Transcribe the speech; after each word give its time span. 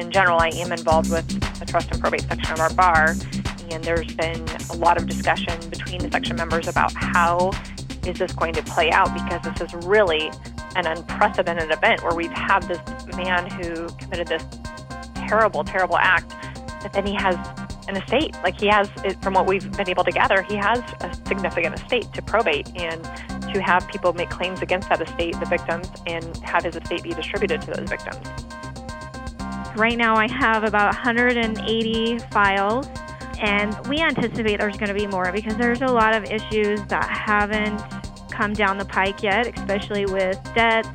In 0.00 0.10
general, 0.10 0.38
I 0.40 0.48
am 0.54 0.72
involved 0.72 1.10
with 1.10 1.28
the 1.60 1.66
trust 1.66 1.90
and 1.92 2.00
probate 2.00 2.22
section 2.22 2.54
of 2.54 2.60
our 2.60 2.72
bar, 2.72 3.16
and 3.70 3.84
there's 3.84 4.14
been 4.14 4.42
a 4.70 4.76
lot 4.76 4.96
of 4.96 5.06
discussion 5.06 5.60
between 5.68 6.00
the 6.00 6.10
section 6.10 6.36
members 6.36 6.68
about 6.68 6.90
how 6.94 7.50
is 8.06 8.18
this 8.18 8.32
going 8.32 8.54
to 8.54 8.62
play 8.62 8.90
out 8.90 9.12
because 9.12 9.42
this 9.42 9.60
is 9.60 9.86
really 9.86 10.30
an 10.74 10.86
unprecedented 10.86 11.70
event 11.70 12.02
where 12.02 12.14
we've 12.14 12.32
had 12.32 12.60
this 12.60 12.80
man 13.14 13.50
who 13.50 13.88
committed 13.96 14.26
this 14.26 14.42
terrible, 15.14 15.64
terrible 15.64 15.98
act, 15.98 16.34
but 16.82 16.94
then 16.94 17.04
he 17.04 17.14
has 17.14 17.36
an 17.86 17.96
estate. 17.98 18.34
Like 18.42 18.58
he 18.58 18.68
has, 18.68 18.88
from 19.20 19.34
what 19.34 19.46
we've 19.46 19.70
been 19.76 19.90
able 19.90 20.04
to 20.04 20.12
gather, 20.12 20.40
he 20.40 20.56
has 20.56 20.78
a 21.02 21.14
significant 21.28 21.78
estate 21.78 22.10
to 22.14 22.22
probate 22.22 22.68
and 22.74 23.04
to 23.52 23.60
have 23.60 23.86
people 23.88 24.14
make 24.14 24.30
claims 24.30 24.62
against 24.62 24.88
that 24.88 25.02
estate, 25.02 25.38
the 25.38 25.46
victims, 25.46 25.90
and 26.06 26.38
have 26.38 26.64
his 26.64 26.74
estate 26.74 27.02
be 27.02 27.10
distributed 27.10 27.60
to 27.60 27.72
those 27.72 27.88
victims. 27.90 28.26
Right 29.76 29.96
now, 29.96 30.16
I 30.16 30.30
have 30.30 30.64
about 30.64 30.86
180 30.86 32.18
files, 32.30 32.88
and 33.40 33.76
we 33.86 34.00
anticipate 34.00 34.58
there's 34.58 34.76
going 34.76 34.88
to 34.88 34.94
be 34.94 35.06
more 35.06 35.30
because 35.32 35.56
there's 35.56 35.80
a 35.80 35.86
lot 35.86 36.14
of 36.14 36.24
issues 36.24 36.82
that 36.86 37.08
haven't 37.08 37.80
come 38.30 38.52
down 38.52 38.78
the 38.78 38.84
pike 38.84 39.22
yet, 39.22 39.56
especially 39.58 40.06
with 40.06 40.38
debts, 40.54 40.88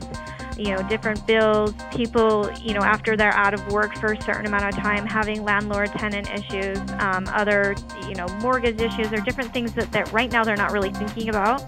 you 0.58 0.76
know, 0.76 0.82
different 0.90 1.26
bills, 1.26 1.74
people, 1.92 2.50
you 2.62 2.74
know, 2.74 2.82
after 2.82 3.16
they're 3.16 3.34
out 3.34 3.54
of 3.54 3.66
work 3.72 3.96
for 3.96 4.14
a 4.14 4.22
certain 4.22 4.46
amount 4.46 4.66
of 4.66 4.76
time, 4.76 5.06
having 5.06 5.44
landlord 5.44 5.90
tenant 5.94 6.30
issues, 6.32 6.78
um, 7.00 7.26
other, 7.30 7.76
you 8.08 8.16
know, 8.16 8.28
mortgage 8.40 8.80
issues, 8.82 9.12
or 9.14 9.18
different 9.18 9.54
things 9.54 9.73
that, 9.73 9.92
that 9.92 10.12
right 10.12 10.32
now 10.32 10.44
they're 10.44 10.56
not 10.56 10.72
really 10.72 10.92
thinking 10.92 11.30
about. 11.30 11.64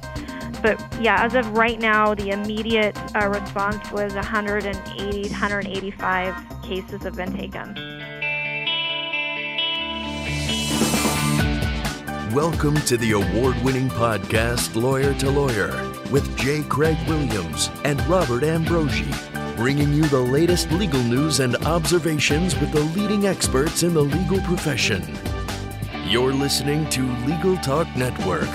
But 0.62 0.80
yeah, 1.02 1.24
as 1.24 1.36
of 1.36 1.50
right 1.58 1.80
now, 1.80 2.16
the 2.16 2.30
immediate 2.32 2.98
uh, 3.16 3.28
response 3.28 3.92
was 3.92 4.14
180, 4.14 5.22
185 5.30 6.36
cases 6.64 7.04
have 7.04 7.16
been 7.16 7.36
taken. 7.36 7.76
Welcome 12.34 12.76
to 12.82 12.98
the 12.98 13.14
award 13.14 13.56
winning 13.64 13.90
podcast, 13.90 14.76
Lawyer 14.76 15.14
to 15.16 15.32
Lawyer, 15.32 15.72
with 16.12 16.38
J. 16.38 16.62
Craig 16.64 16.98
Williams 17.08 17.72
and 17.84 18.06
Robert 18.08 18.44
Ambrogi, 18.44 19.08
bringing 19.56 19.92
you 19.94 20.04
the 20.06 20.20
latest 20.20 20.72
legal 20.72 21.02
news 21.04 21.40
and 21.40 21.56
observations 21.66 22.60
with 22.60 22.72
the 22.72 22.82
leading 23.00 23.26
experts 23.26 23.84
in 23.84 23.94
the 23.94 24.04
legal 24.04 24.40
profession. 24.42 25.04
You're 26.06 26.34
listening 26.34 26.88
to 26.92 27.12
Legal 27.26 27.58
Talk 27.58 27.88
Network. 27.96 28.50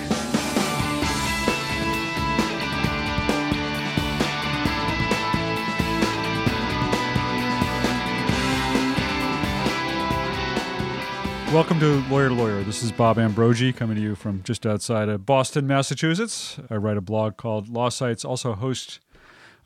Welcome 11.53 11.81
to 11.81 12.03
Lawyer 12.09 12.31
to 12.31 12.35
Lawyer. 12.35 12.63
This 12.63 12.83
is 12.83 12.91
Bob 12.93 13.19
Ambrogi 13.19 13.77
coming 13.77 13.97
to 13.97 14.03
you 14.03 14.15
from 14.15 14.43
just 14.43 14.65
outside 14.65 15.11
of 15.11 15.27
Boston, 15.27 15.67
Massachusetts. 15.67 16.59
I 16.71 16.77
write 16.77 16.97
a 16.97 17.03
blog 17.03 17.37
called 17.37 17.69
Law 17.69 17.91
Sites, 17.91 18.25
also 18.25 18.55
host 18.55 19.01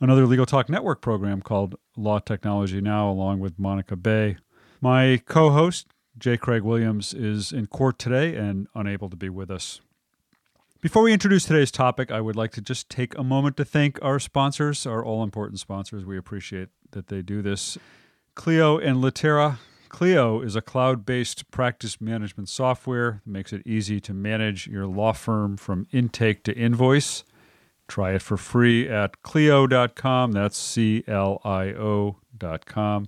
another 0.01 0.25
Legal 0.25 0.45
Talk 0.45 0.67
Network 0.67 0.99
program 0.99 1.41
called 1.41 1.75
Law 1.95 2.19
Technology 2.19 2.81
Now, 2.81 3.09
along 3.09 3.39
with 3.39 3.57
Monica 3.57 3.95
Bay. 3.95 4.35
My 4.81 5.21
co 5.27 5.51
host, 5.51 5.87
J. 6.17 6.35
Craig 6.35 6.63
Williams, 6.63 7.13
is 7.13 7.53
in 7.53 7.67
court 7.67 7.97
today 7.97 8.35
and 8.35 8.67
unable 8.75 9.09
to 9.09 9.15
be 9.15 9.29
with 9.29 9.49
us. 9.49 9.79
Before 10.81 11.03
we 11.03 11.13
introduce 11.13 11.45
today's 11.45 11.71
topic, 11.71 12.11
I 12.11 12.19
would 12.19 12.35
like 12.35 12.51
to 12.51 12.61
just 12.61 12.89
take 12.89 13.17
a 13.17 13.23
moment 13.23 13.55
to 13.57 13.63
thank 13.63 13.97
our 14.01 14.19
sponsors, 14.19 14.85
our 14.85 15.05
all 15.05 15.23
important 15.23 15.61
sponsors. 15.61 16.03
We 16.03 16.17
appreciate 16.17 16.67
that 16.91 17.07
they 17.07 17.21
do 17.21 17.41
this. 17.41 17.77
Clio 18.35 18.77
and 18.77 18.99
Litera 18.99 19.59
Clio 19.97 20.41
is 20.41 20.55
a 20.55 20.61
cloud 20.61 21.07
based 21.07 21.49
practice 21.49 21.99
management 21.99 22.49
software 22.49 23.23
that 23.25 23.31
makes 23.31 23.51
it 23.51 23.65
easy 23.65 23.99
to 24.01 24.13
manage 24.13 24.67
your 24.67 24.85
law 24.85 25.11
firm 25.11 25.57
from 25.57 25.87
intake 25.91 26.43
to 26.43 26.55
invoice. 26.55 27.23
Try 27.87 28.11
it 28.11 28.21
for 28.21 28.37
free 28.37 28.87
at 28.87 29.23
Clio.com. 29.23 30.33
That's 30.33 30.55
C 30.55 31.03
L 31.07 31.41
I 31.43 31.69
O.com. 31.69 33.07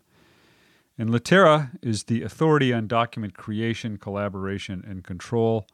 And 0.97 1.11
Litera 1.11 1.69
is 1.83 2.05
the 2.05 2.23
authority 2.23 2.73
on 2.73 2.87
document 2.87 3.35
creation, 3.35 3.97
collaboration, 3.97 4.83
and 4.83 5.03
control. 5.03 5.67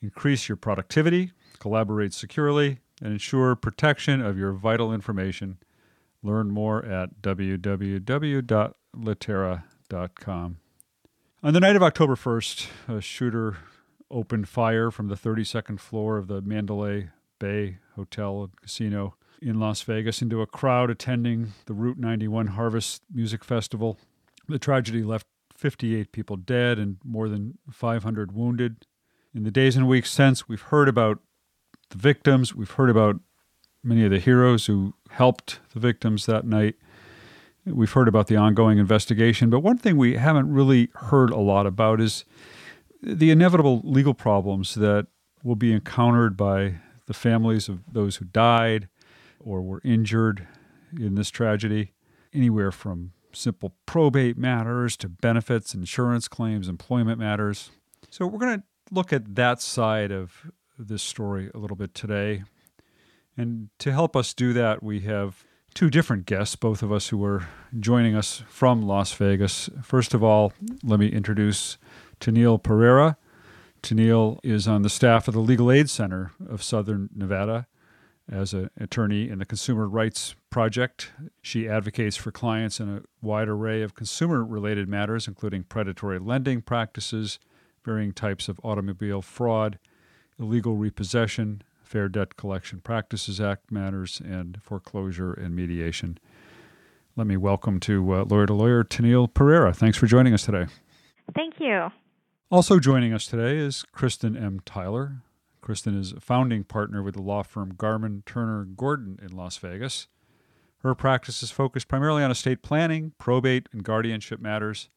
Increase 0.00 0.48
your 0.48 0.56
productivity, 0.56 1.32
collaborate 1.58 2.14
securely, 2.14 2.78
and 3.02 3.12
ensure 3.12 3.54
protection 3.56 4.22
of 4.22 4.38
your 4.38 4.52
vital 4.52 4.90
information. 4.90 5.58
Learn 6.22 6.50
more 6.50 6.82
at 6.82 7.20
On 11.42 11.52
the 11.52 11.60
night 11.60 11.76
of 11.76 11.82
October 11.82 12.16
1st, 12.16 12.68
a 12.88 13.00
shooter 13.00 13.58
opened 14.10 14.48
fire 14.48 14.90
from 14.90 15.08
the 15.08 15.14
32nd 15.14 15.78
floor 15.78 16.16
of 16.18 16.26
the 16.26 16.42
Mandalay 16.42 17.10
Bay 17.38 17.78
Hotel 17.94 18.42
and 18.42 18.60
Casino 18.60 19.14
in 19.40 19.60
Las 19.60 19.82
Vegas 19.82 20.22
into 20.22 20.40
a 20.40 20.46
crowd 20.46 20.90
attending 20.90 21.52
the 21.66 21.74
Route 21.74 21.98
91 21.98 22.48
Harvest 22.48 23.02
Music 23.12 23.44
Festival. 23.44 23.98
The 24.48 24.58
tragedy 24.58 25.02
left 25.02 25.26
58 25.56 26.12
people 26.12 26.36
dead 26.36 26.78
and 26.78 26.96
more 27.04 27.28
than 27.28 27.58
500 27.70 28.32
wounded. 28.32 28.86
In 29.34 29.44
the 29.44 29.50
days 29.50 29.76
and 29.76 29.86
weeks 29.86 30.10
since, 30.10 30.48
we've 30.48 30.60
heard 30.60 30.88
about 30.88 31.20
the 31.90 31.98
victims, 31.98 32.54
we've 32.54 32.70
heard 32.70 32.90
about 32.90 33.20
many 33.82 34.04
of 34.04 34.10
the 34.10 34.18
heroes 34.18 34.66
who 34.66 34.94
helped 35.10 35.60
the 35.72 35.80
victims 35.80 36.26
that 36.26 36.44
night. 36.44 36.76
We've 37.66 37.90
heard 37.90 38.08
about 38.08 38.26
the 38.26 38.36
ongoing 38.36 38.78
investigation, 38.78 39.48
but 39.48 39.60
one 39.60 39.78
thing 39.78 39.96
we 39.96 40.16
haven't 40.16 40.52
really 40.52 40.90
heard 40.94 41.30
a 41.30 41.38
lot 41.38 41.66
about 41.66 42.00
is 42.00 42.24
the 43.02 43.30
inevitable 43.30 43.80
legal 43.84 44.12
problems 44.12 44.74
that 44.74 45.06
will 45.42 45.56
be 45.56 45.72
encountered 45.72 46.36
by 46.36 46.76
the 47.06 47.14
families 47.14 47.68
of 47.68 47.80
those 47.92 48.16
who 48.16 48.26
died 48.26 48.88
or 49.40 49.62
were 49.62 49.80
injured 49.84 50.46
in 50.98 51.14
this 51.14 51.30
tragedy, 51.30 51.92
anywhere 52.32 52.70
from 52.70 53.12
simple 53.32 53.74
probate 53.86 54.38
matters 54.38 54.96
to 54.98 55.08
benefits, 55.08 55.74
insurance 55.74 56.28
claims, 56.28 56.68
employment 56.68 57.18
matters. 57.18 57.70
So, 58.10 58.26
we're 58.26 58.38
going 58.38 58.60
to 58.60 58.64
look 58.90 59.12
at 59.12 59.34
that 59.34 59.60
side 59.60 60.12
of 60.12 60.50
this 60.78 61.02
story 61.02 61.50
a 61.54 61.58
little 61.58 61.76
bit 61.76 61.94
today. 61.94 62.44
And 63.36 63.70
to 63.80 63.92
help 63.92 64.14
us 64.16 64.34
do 64.34 64.52
that, 64.52 64.82
we 64.82 65.00
have 65.00 65.44
two 65.74 65.90
different 65.90 66.24
guests, 66.24 66.56
both 66.56 66.82
of 66.82 66.92
us 66.92 67.08
who 67.08 67.22
are 67.24 67.48
joining 67.78 68.14
us 68.14 68.42
from 68.48 68.82
Las 68.82 69.12
Vegas. 69.12 69.68
First 69.82 70.14
of 70.14 70.22
all, 70.22 70.52
let 70.82 71.00
me 71.00 71.08
introduce 71.08 71.78
Tennille 72.20 72.62
Pereira. 72.62 73.16
Tennille 73.82 74.38
is 74.42 74.66
on 74.68 74.82
the 74.82 74.88
staff 74.88 75.28
of 75.28 75.34
the 75.34 75.40
Legal 75.40 75.70
Aid 75.70 75.90
Center 75.90 76.30
of 76.48 76.62
Southern 76.62 77.10
Nevada 77.14 77.66
as 78.30 78.54
an 78.54 78.70
attorney 78.80 79.28
in 79.28 79.38
the 79.38 79.44
Consumer 79.44 79.86
Rights 79.86 80.34
Project. 80.48 81.12
She 81.42 81.68
advocates 81.68 82.16
for 82.16 82.30
clients 82.30 82.80
in 82.80 82.88
a 82.88 83.02
wide 83.20 83.48
array 83.48 83.82
of 83.82 83.94
consumer 83.94 84.42
related 84.44 84.88
matters, 84.88 85.28
including 85.28 85.64
predatory 85.64 86.18
lending 86.18 86.62
practices, 86.62 87.38
varying 87.84 88.12
types 88.12 88.48
of 88.48 88.58
automobile 88.62 89.20
fraud, 89.20 89.78
illegal 90.38 90.76
repossession, 90.76 91.62
Fair 91.84 92.08
Debt 92.08 92.36
Collection 92.36 92.80
Practices 92.80 93.40
Act 93.40 93.70
matters, 93.70 94.20
and 94.24 94.60
foreclosure 94.62 95.32
and 95.32 95.54
mediation. 95.54 96.18
Let 97.16 97.26
me 97.26 97.36
welcome 97.36 97.78
to 97.80 98.12
uh, 98.12 98.24
Lawyer 98.24 98.46
to 98.46 98.54
Lawyer 98.54 98.82
Tennille 98.82 99.32
Pereira. 99.32 99.72
Thanks 99.72 99.96
for 99.96 100.06
joining 100.06 100.34
us 100.34 100.44
today. 100.44 100.66
Thank 101.34 101.60
you. 101.60 101.90
Also 102.50 102.78
joining 102.78 103.12
us 103.12 103.26
today 103.26 103.56
is 103.56 103.84
Kristen 103.92 104.36
M. 104.36 104.60
Tyler. 104.64 105.18
Kristen 105.60 105.98
is 105.98 106.12
a 106.12 106.20
founding 106.20 106.64
partner 106.64 107.02
with 107.02 107.14
the 107.14 107.22
law 107.22 107.42
firm 107.42 107.74
Garman 107.76 108.22
Turner 108.26 108.64
Gordon 108.64 109.18
in 109.22 109.36
Las 109.36 109.56
Vegas. 109.58 110.08
Her 110.78 110.94
practice 110.94 111.42
is 111.42 111.50
focused 111.50 111.88
primarily 111.88 112.22
on 112.22 112.30
estate 112.30 112.62
planning, 112.62 113.12
probate, 113.16 113.68
and 113.72 113.82
guardianship 113.82 114.40
matters. 114.40 114.90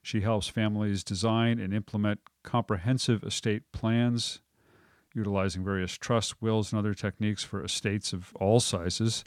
She 0.00 0.20
helps 0.20 0.48
families 0.48 1.04
design 1.04 1.58
and 1.58 1.74
implement 1.74 2.20
comprehensive 2.42 3.22
estate 3.24 3.64
plans 3.72 4.40
utilizing 5.14 5.64
various 5.64 5.92
trusts, 5.92 6.40
wills, 6.40 6.72
and 6.72 6.78
other 6.78 6.94
techniques 6.94 7.44
for 7.44 7.64
estates 7.64 8.12
of 8.12 8.32
all 8.34 8.60
sizes. 8.60 9.24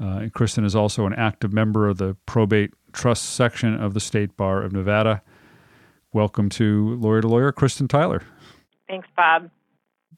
Uh, 0.00 0.18
and 0.18 0.32
Kristen 0.32 0.64
is 0.64 0.76
also 0.76 1.06
an 1.06 1.12
active 1.12 1.52
member 1.52 1.88
of 1.88 1.98
the 1.98 2.16
probate 2.26 2.72
trust 2.92 3.24
section 3.24 3.74
of 3.80 3.94
the 3.94 4.00
State 4.00 4.36
Bar 4.36 4.62
of 4.62 4.72
Nevada. 4.72 5.22
Welcome 6.12 6.48
to 6.50 6.96
Lawyer 6.96 7.20
to 7.20 7.28
Lawyer, 7.28 7.52
Kristen 7.52 7.88
Tyler. 7.88 8.22
Thanks, 8.88 9.08
Bob. 9.16 9.50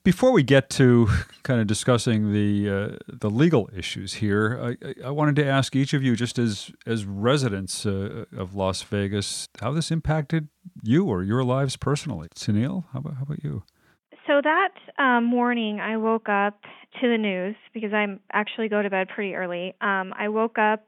Before 0.02 0.32
we 0.32 0.42
get 0.42 0.70
to 0.70 1.08
kind 1.42 1.60
of 1.60 1.66
discussing 1.66 2.32
the 2.32 2.70
uh, 2.70 2.96
the 3.06 3.28
legal 3.28 3.68
issues 3.76 4.14
here, 4.14 4.76
I, 4.82 5.08
I, 5.08 5.10
wanted 5.10 5.36
to 5.36 5.46
ask 5.46 5.76
each 5.76 5.92
of 5.92 6.02
you, 6.02 6.16
just 6.16 6.38
as 6.38 6.70
as 6.86 7.04
residents 7.04 7.84
uh, 7.84 8.24
of 8.34 8.54
Las 8.54 8.82
Vegas, 8.82 9.48
how 9.60 9.72
this 9.72 9.90
impacted 9.90 10.48
you 10.82 11.04
or 11.04 11.22
your 11.22 11.44
lives 11.44 11.76
personally. 11.76 12.28
Tennille, 12.34 12.84
how 12.92 13.00
about 13.00 13.16
how 13.16 13.22
about 13.24 13.44
you? 13.44 13.62
So 14.30 14.40
that 14.44 14.74
um, 14.96 15.24
morning, 15.24 15.80
I 15.80 15.96
woke 15.96 16.28
up 16.28 16.60
to 17.00 17.08
the 17.08 17.18
news 17.18 17.56
because 17.74 17.92
I 17.92 18.06
actually 18.32 18.68
go 18.68 18.80
to 18.80 18.88
bed 18.88 19.08
pretty 19.12 19.34
early. 19.34 19.74
Um, 19.80 20.14
I 20.16 20.28
woke 20.28 20.56
up 20.56 20.86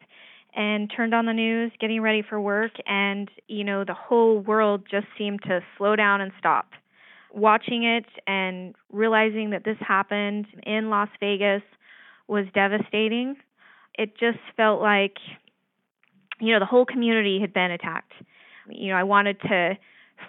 and 0.55 0.89
turned 0.95 1.13
on 1.13 1.27
the 1.27 1.33
news, 1.33 1.73
getting 1.81 2.01
ready 2.03 2.23
for 2.23 2.41
work, 2.41 2.71
and 2.87 3.29
you 3.49 3.65
know 3.65 3.83
the 3.85 3.95
whole 3.95 4.39
world 4.39 4.85
just 4.89 5.09
seemed 5.19 5.43
to 5.43 5.59
slow 5.77 5.97
down 5.97 6.21
and 6.21 6.31
stop. 6.39 6.71
Watching 7.35 7.83
it 7.83 8.05
and 8.29 8.77
realizing 8.93 9.51
that 9.51 9.65
this 9.65 9.79
happened 9.81 10.47
in 10.63 10.89
Las 10.89 11.09
Vegas 11.19 11.63
was 12.29 12.47
devastating. 12.55 13.35
It 13.99 14.17
just 14.21 14.39
felt 14.57 14.81
like 14.81 15.17
you 16.39 16.53
know 16.53 16.61
the 16.61 16.67
whole 16.67 16.87
community 16.87 17.41
had 17.41 17.53
been 17.53 17.73
attacked. 17.73 18.13
You 18.69 18.93
know, 18.93 18.97
I 18.97 19.03
wanted 19.03 19.41
to 19.41 19.77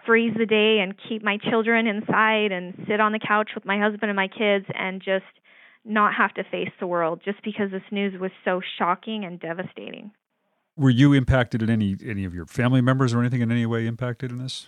freeze 0.06 0.34
the 0.38 0.46
day 0.46 0.80
and 0.80 0.96
keep 1.10 1.24
my 1.24 1.38
children 1.38 1.88
inside 1.88 2.52
and 2.52 2.74
sit 2.88 3.00
on 3.00 3.12
the 3.12 3.20
couch 3.20 3.52
with 3.56 3.66
my 3.66 3.80
husband 3.80 4.10
and 4.10 4.16
my 4.16 4.28
kids 4.28 4.66
and 4.74 5.02
just 5.02 5.26
not 5.86 6.14
have 6.14 6.34
to 6.34 6.44
face 6.44 6.72
the 6.80 6.88
world 6.88 7.22
just 7.24 7.42
because 7.44 7.72
this 7.72 7.84
news 7.92 8.20
was 8.20 8.32
so 8.46 8.62
shocking 8.78 9.26
and 9.26 9.40
devastating. 9.40 10.12
Were 10.76 10.90
you 10.90 11.14
impacted 11.14 11.62
in 11.62 11.70
any 11.70 11.96
any 12.04 12.26
of 12.26 12.34
your 12.34 12.46
family 12.46 12.82
members 12.82 13.14
or 13.14 13.20
anything 13.20 13.42
in 13.42 13.52
any 13.52 13.66
way 13.66 13.86
impacted 13.86 14.32
in 14.32 14.40
this? 14.40 14.68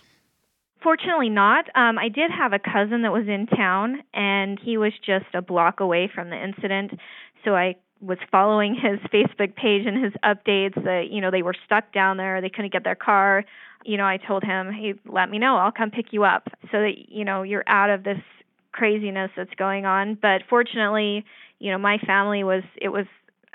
Fortunately, 0.82 1.28
not. 1.28 1.64
Um, 1.74 1.98
I 1.98 2.08
did 2.08 2.30
have 2.30 2.52
a 2.52 2.60
cousin 2.60 3.02
that 3.02 3.12
was 3.12 3.26
in 3.26 3.46
town, 3.46 4.02
and 4.14 4.58
he 4.62 4.76
was 4.76 4.92
just 5.04 5.26
a 5.34 5.42
block 5.42 5.80
away 5.80 6.08
from 6.12 6.30
the 6.30 6.40
incident. 6.40 6.92
So 7.44 7.56
I 7.56 7.74
was 8.00 8.18
following 8.30 8.74
his 8.74 9.00
Facebook 9.12 9.56
page 9.56 9.86
and 9.86 10.02
his 10.04 10.12
updates. 10.24 10.74
That 10.84 11.06
you 11.10 11.20
know 11.20 11.30
they 11.32 11.42
were 11.42 11.56
stuck 11.64 11.92
down 11.92 12.18
there, 12.18 12.40
they 12.40 12.50
couldn't 12.50 12.72
get 12.72 12.84
their 12.84 12.94
car. 12.94 13.44
You 13.86 13.96
know, 13.96 14.06
I 14.06 14.16
told 14.18 14.42
him, 14.42 14.72
"Hey, 14.72 14.94
let 15.06 15.30
me 15.30 15.38
know. 15.38 15.56
I'll 15.56 15.72
come 15.72 15.90
pick 15.90 16.12
you 16.12 16.24
up." 16.24 16.48
So 16.72 16.80
that 16.80 17.08
you 17.08 17.24
know 17.24 17.42
you're 17.42 17.64
out 17.66 17.90
of 17.90 18.02
this 18.04 18.18
craziness 18.72 19.30
that's 19.36 19.54
going 19.56 19.86
on. 19.86 20.14
But 20.20 20.42
fortunately, 20.48 21.24
you 21.58 21.72
know, 21.72 21.78
my 21.78 21.98
family 21.98 22.44
was 22.44 22.62
it 22.80 22.88
was 22.90 23.06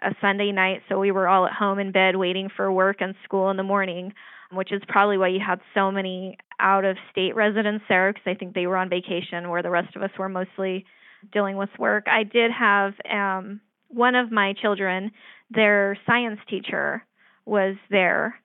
a 0.01 0.15
Sunday 0.19 0.51
night, 0.51 0.81
so 0.89 0.99
we 0.99 1.11
were 1.11 1.27
all 1.27 1.45
at 1.45 1.53
home 1.53 1.79
in 1.79 1.91
bed 1.91 2.15
waiting 2.15 2.49
for 2.55 2.71
work 2.71 2.97
and 3.01 3.13
school 3.23 3.49
in 3.51 3.57
the 3.57 3.63
morning, 3.63 4.13
which 4.51 4.71
is 4.71 4.81
probably 4.87 5.17
why 5.17 5.27
you 5.27 5.39
had 5.45 5.59
so 5.75 5.91
many 5.91 6.37
out 6.59 6.85
of 6.85 6.97
state 7.11 7.35
residents 7.35 7.85
there 7.87 8.11
because 8.11 8.25
I 8.25 8.33
think 8.33 8.53
they 8.55 8.67
were 8.67 8.77
on 8.77 8.89
vacation 8.89 9.49
where 9.49 9.61
the 9.61 9.69
rest 9.69 9.95
of 9.95 10.01
us 10.01 10.11
were 10.17 10.29
mostly 10.29 10.85
dealing 11.31 11.55
with 11.55 11.69
work. 11.77 12.05
I 12.07 12.23
did 12.23 12.51
have 12.51 12.93
um 13.09 13.61
one 13.89 14.15
of 14.15 14.31
my 14.31 14.53
children, 14.53 15.11
their 15.49 15.97
science 16.07 16.39
teacher 16.49 17.03
was 17.45 17.75
there. 17.89 18.40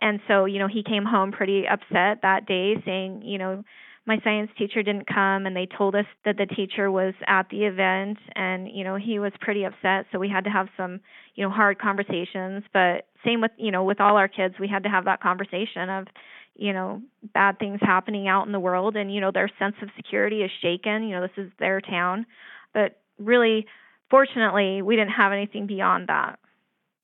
And 0.00 0.20
so, 0.28 0.44
you 0.44 0.58
know, 0.58 0.68
he 0.68 0.82
came 0.82 1.04
home 1.04 1.32
pretty 1.32 1.64
upset 1.66 2.22
that 2.22 2.46
day 2.46 2.74
saying, 2.84 3.22
you 3.24 3.38
know, 3.38 3.64
my 4.08 4.18
science 4.24 4.50
teacher 4.56 4.82
didn't 4.82 5.06
come 5.06 5.44
and 5.44 5.54
they 5.54 5.66
told 5.66 5.94
us 5.94 6.06
that 6.24 6.38
the 6.38 6.46
teacher 6.46 6.90
was 6.90 7.12
at 7.26 7.50
the 7.50 7.64
event 7.64 8.16
and 8.34 8.66
you 8.66 8.82
know 8.82 8.96
he 8.96 9.18
was 9.18 9.32
pretty 9.38 9.64
upset. 9.64 10.06
So 10.10 10.18
we 10.18 10.30
had 10.30 10.44
to 10.44 10.50
have 10.50 10.68
some 10.78 11.00
you 11.34 11.44
know 11.44 11.50
hard 11.50 11.78
conversations. 11.78 12.64
But 12.72 13.06
same 13.22 13.42
with 13.42 13.50
you 13.58 13.70
know 13.70 13.84
with 13.84 14.00
all 14.00 14.16
our 14.16 14.26
kids 14.26 14.54
we 14.58 14.66
had 14.66 14.84
to 14.84 14.88
have 14.88 15.04
that 15.04 15.20
conversation 15.20 15.90
of 15.90 16.06
you 16.54 16.72
know 16.72 17.02
bad 17.34 17.58
things 17.58 17.80
happening 17.82 18.26
out 18.26 18.46
in 18.46 18.52
the 18.52 18.58
world. 18.58 18.96
And 18.96 19.14
you 19.14 19.20
know 19.20 19.30
their 19.30 19.50
sense 19.58 19.76
of 19.82 19.90
security 19.94 20.40
is 20.40 20.50
shaken. 20.62 21.02
You 21.02 21.16
know 21.16 21.20
this 21.20 21.44
is 21.44 21.52
their 21.58 21.82
town. 21.82 22.24
But 22.72 22.98
really 23.18 23.66
fortunately 24.08 24.80
we 24.80 24.96
didn't 24.96 25.12
have 25.12 25.32
anything 25.32 25.66
beyond 25.66 26.08
that. 26.08 26.38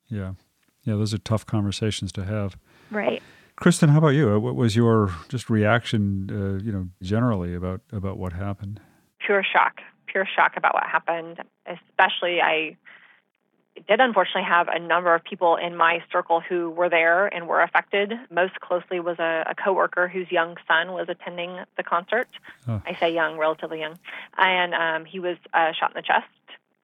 Yeah. 0.09 0.33
Yeah 0.85 0.95
those 0.95 1.13
are 1.13 1.19
tough 1.19 1.45
conversations 1.45 2.13
to 2.13 2.25
have 2.25 2.57
right 2.91 3.23
Kristen, 3.57 3.89
how 3.89 3.99
about 3.99 4.09
you? 4.09 4.39
What 4.41 4.57
was 4.57 4.75
your 4.75 5.15
just 5.29 5.49
reaction, 5.49 6.29
uh, 6.31 6.63
you 6.65 6.73
know, 6.73 6.89
generally 7.03 7.55
about 7.55 7.83
about 7.93 8.19
what 8.19 8.33
happened? 8.33 8.81
Pure 9.25 9.45
shock, 9.53 9.81
pure 10.07 10.27
shock 10.27 10.57
about 10.57 10.75
what 10.75 10.85
happened. 10.85 11.41
Especially, 11.67 12.41
I 12.43 12.77
did 13.89 14.01
unfortunately 14.01 14.43
have 14.43 14.67
a 14.69 14.79
number 14.81 15.15
of 15.15 15.23
people 15.23 15.57
in 15.57 15.77
my 15.77 16.03
circle 16.11 16.41
who 16.41 16.71
were 16.71 16.89
there 16.89 17.27
and 17.29 17.47
were 17.47 17.63
affected. 17.63 18.13
Most 18.31 18.61
closely 18.61 18.99
was 18.99 19.19
a, 19.21 19.45
a 19.49 19.55
coworker 19.55 20.09
whose 20.09 20.31
young 20.33 20.57
son 20.67 20.93
was 20.93 21.07
attending 21.09 21.59
the 21.77 21.85
concert. 21.85 22.29
Oh. 22.67 22.83
I 22.85 22.97
say 22.99 23.15
young, 23.15 23.39
relatively 23.39 23.81
young, 23.81 23.99
and 24.37 24.75
um, 24.75 25.05
he 25.05 25.21
was 25.21 25.37
uh, 25.53 25.73
shot 25.79 25.93
in 25.93 25.95
the 25.95 26.03
chest, 26.03 26.27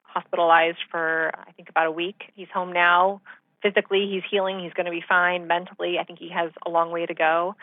hospitalized 0.03 0.79
for 0.88 1.32
I 1.35 1.50
think 1.53 1.69
about 1.69 1.88
a 1.88 1.93
week. 1.93 2.31
He's 2.37 2.49
home 2.55 2.73
now 2.73 3.20
physically 3.62 4.08
he's 4.10 4.22
healing 4.30 4.60
he's 4.60 4.72
going 4.72 4.86
to 4.86 4.92
be 4.92 5.04
fine. 5.06 5.46
Mentally 5.46 5.98
i 5.98 6.04
think 6.04 6.18
he 6.18 6.30
has 6.30 6.50
a 6.66 6.70
long 6.70 6.90
way 6.90 7.06
to 7.06 7.14
go. 7.14 7.56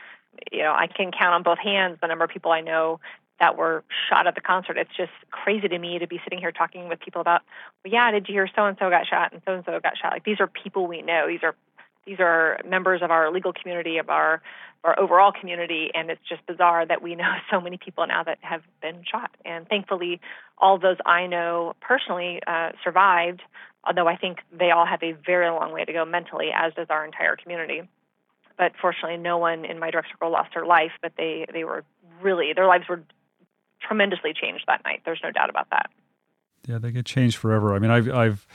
You 0.51 0.63
know 0.63 0.73
i 0.73 0.87
can 0.87 1.11
count 1.11 1.33
on 1.33 1.43
both 1.43 1.59
hands 1.59 1.97
the 2.01 2.07
number 2.07 2.25
of 2.25 2.31
people 2.31 2.51
i 2.51 2.61
know 2.61 2.99
that 3.39 3.57
were 3.57 3.83
shot 4.09 4.25
at 4.25 4.35
the 4.35 4.41
concert. 4.41 4.77
It's 4.77 4.95
just 4.97 5.11
crazy 5.29 5.67
to 5.67 5.77
me 5.77 5.99
to 5.99 6.07
be 6.07 6.19
sitting 6.23 6.39
here 6.39 6.51
talking 6.51 6.89
with 6.89 6.99
people 6.99 7.21
about 7.21 7.41
well 7.83 7.93
yeah 7.93 8.11
did 8.11 8.27
you 8.27 8.33
hear 8.33 8.49
so 8.55 8.65
and 8.65 8.77
so 8.79 8.89
got 8.89 9.07
shot 9.07 9.31
and 9.33 9.41
so 9.45 9.53
and 9.53 9.63
so 9.65 9.79
got 9.79 9.97
shot? 9.97 10.11
Like 10.13 10.23
these 10.23 10.39
are 10.39 10.47
people 10.47 10.87
we 10.87 11.01
know. 11.01 11.27
These 11.27 11.43
are 11.43 11.55
these 12.05 12.19
are 12.19 12.59
members 12.65 13.01
of 13.03 13.11
our 13.11 13.31
legal 13.31 13.53
community 13.53 13.97
of 13.97 14.09
our 14.09 14.41
our 14.83 14.99
overall 14.99 15.31
community 15.31 15.89
and 15.93 16.09
it's 16.09 16.21
just 16.27 16.45
bizarre 16.45 16.85
that 16.85 17.01
we 17.01 17.15
know 17.15 17.31
so 17.51 17.59
many 17.59 17.77
people 17.77 18.05
now 18.07 18.23
that 18.23 18.37
have 18.41 18.61
been 18.81 19.03
shot. 19.09 19.31
And 19.45 19.67
thankfully 19.67 20.19
all 20.57 20.79
those 20.79 20.97
i 21.05 21.27
know 21.27 21.75
personally 21.81 22.41
uh, 22.47 22.71
survived 22.83 23.41
although 23.87 24.07
I 24.07 24.17
think 24.17 24.39
they 24.51 24.71
all 24.71 24.85
have 24.85 25.01
a 25.01 25.13
very 25.13 25.49
long 25.49 25.71
way 25.71 25.85
to 25.85 25.93
go 25.93 26.05
mentally, 26.05 26.49
as 26.53 26.73
does 26.73 26.87
our 26.89 27.05
entire 27.05 27.35
community. 27.35 27.81
But 28.57 28.73
fortunately, 28.81 29.17
no 29.17 29.37
one 29.37 29.65
in 29.65 29.79
my 29.79 29.91
direct 29.91 30.09
circle 30.11 30.31
lost 30.31 30.49
their 30.53 30.65
life, 30.65 30.91
but 31.01 31.13
they, 31.17 31.45
they 31.53 31.63
were 31.63 31.85
really, 32.21 32.53
their 32.53 32.67
lives 32.67 32.85
were 32.89 33.03
tremendously 33.81 34.33
changed 34.33 34.65
that 34.67 34.83
night. 34.83 35.01
There's 35.05 35.21
no 35.23 35.31
doubt 35.31 35.49
about 35.49 35.69
that. 35.69 35.89
Yeah, 36.67 36.79
they 36.79 36.91
get 36.91 37.05
changed 37.05 37.37
forever. 37.37 37.73
I 37.73 37.79
mean, 37.79 37.91
I've, 37.91 38.09
I've, 38.09 38.47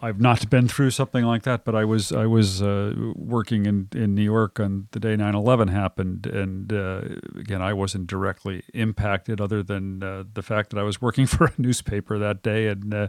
I've 0.00 0.20
not 0.20 0.48
been 0.48 0.68
through 0.68 0.90
something 0.90 1.24
like 1.24 1.42
that, 1.42 1.64
but 1.64 1.74
I 1.74 1.84
was 1.84 2.12
I 2.12 2.26
was 2.26 2.62
uh, 2.62 2.94
working 3.14 3.66
in, 3.66 3.88
in 3.94 4.14
New 4.14 4.22
York 4.22 4.58
on 4.58 4.88
the 4.92 5.00
day 5.00 5.16
9/11 5.16 5.70
happened, 5.70 6.26
and 6.26 6.72
uh, 6.72 7.02
again 7.38 7.60
I 7.60 7.72
wasn't 7.72 8.06
directly 8.06 8.62
impacted, 8.72 9.40
other 9.40 9.62
than 9.62 10.02
uh, 10.02 10.24
the 10.32 10.42
fact 10.42 10.70
that 10.70 10.78
I 10.78 10.82
was 10.82 11.02
working 11.02 11.26
for 11.34 11.46
a 11.46 11.52
newspaper 11.58 12.18
that 12.18 12.42
day 12.42 12.68
and 12.68 12.92
uh, 12.92 13.08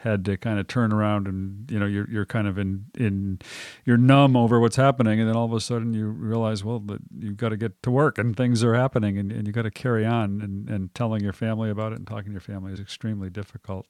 had 0.00 0.24
to 0.24 0.36
kind 0.36 0.58
of 0.58 0.66
turn 0.66 0.92
around 0.92 1.28
and 1.28 1.70
you 1.70 1.78
know 1.78 1.86
you're 1.86 2.10
you're 2.10 2.26
kind 2.26 2.48
of 2.48 2.58
in 2.58 2.86
in 2.98 3.38
you're 3.84 3.96
numb 3.96 4.36
over 4.36 4.58
what's 4.58 4.76
happening, 4.76 5.20
and 5.20 5.28
then 5.28 5.36
all 5.36 5.46
of 5.46 5.52
a 5.52 5.60
sudden 5.60 5.94
you 5.94 6.06
realize 6.06 6.64
well 6.64 6.80
that 6.80 7.00
you've 7.16 7.36
got 7.36 7.50
to 7.50 7.56
get 7.56 7.80
to 7.84 7.90
work 7.90 8.18
and 8.18 8.36
things 8.36 8.64
are 8.64 8.74
happening, 8.74 9.18
and, 9.18 9.30
and 9.30 9.46
you 9.46 9.52
got 9.52 9.62
to 9.62 9.70
carry 9.70 10.04
on, 10.04 10.40
and, 10.40 10.68
and 10.68 10.94
telling 10.94 11.22
your 11.22 11.32
family 11.32 11.70
about 11.70 11.92
it 11.92 11.98
and 11.98 12.06
talking 12.06 12.26
to 12.26 12.32
your 12.32 12.40
family 12.40 12.72
is 12.72 12.80
extremely 12.80 13.30
difficult. 13.30 13.86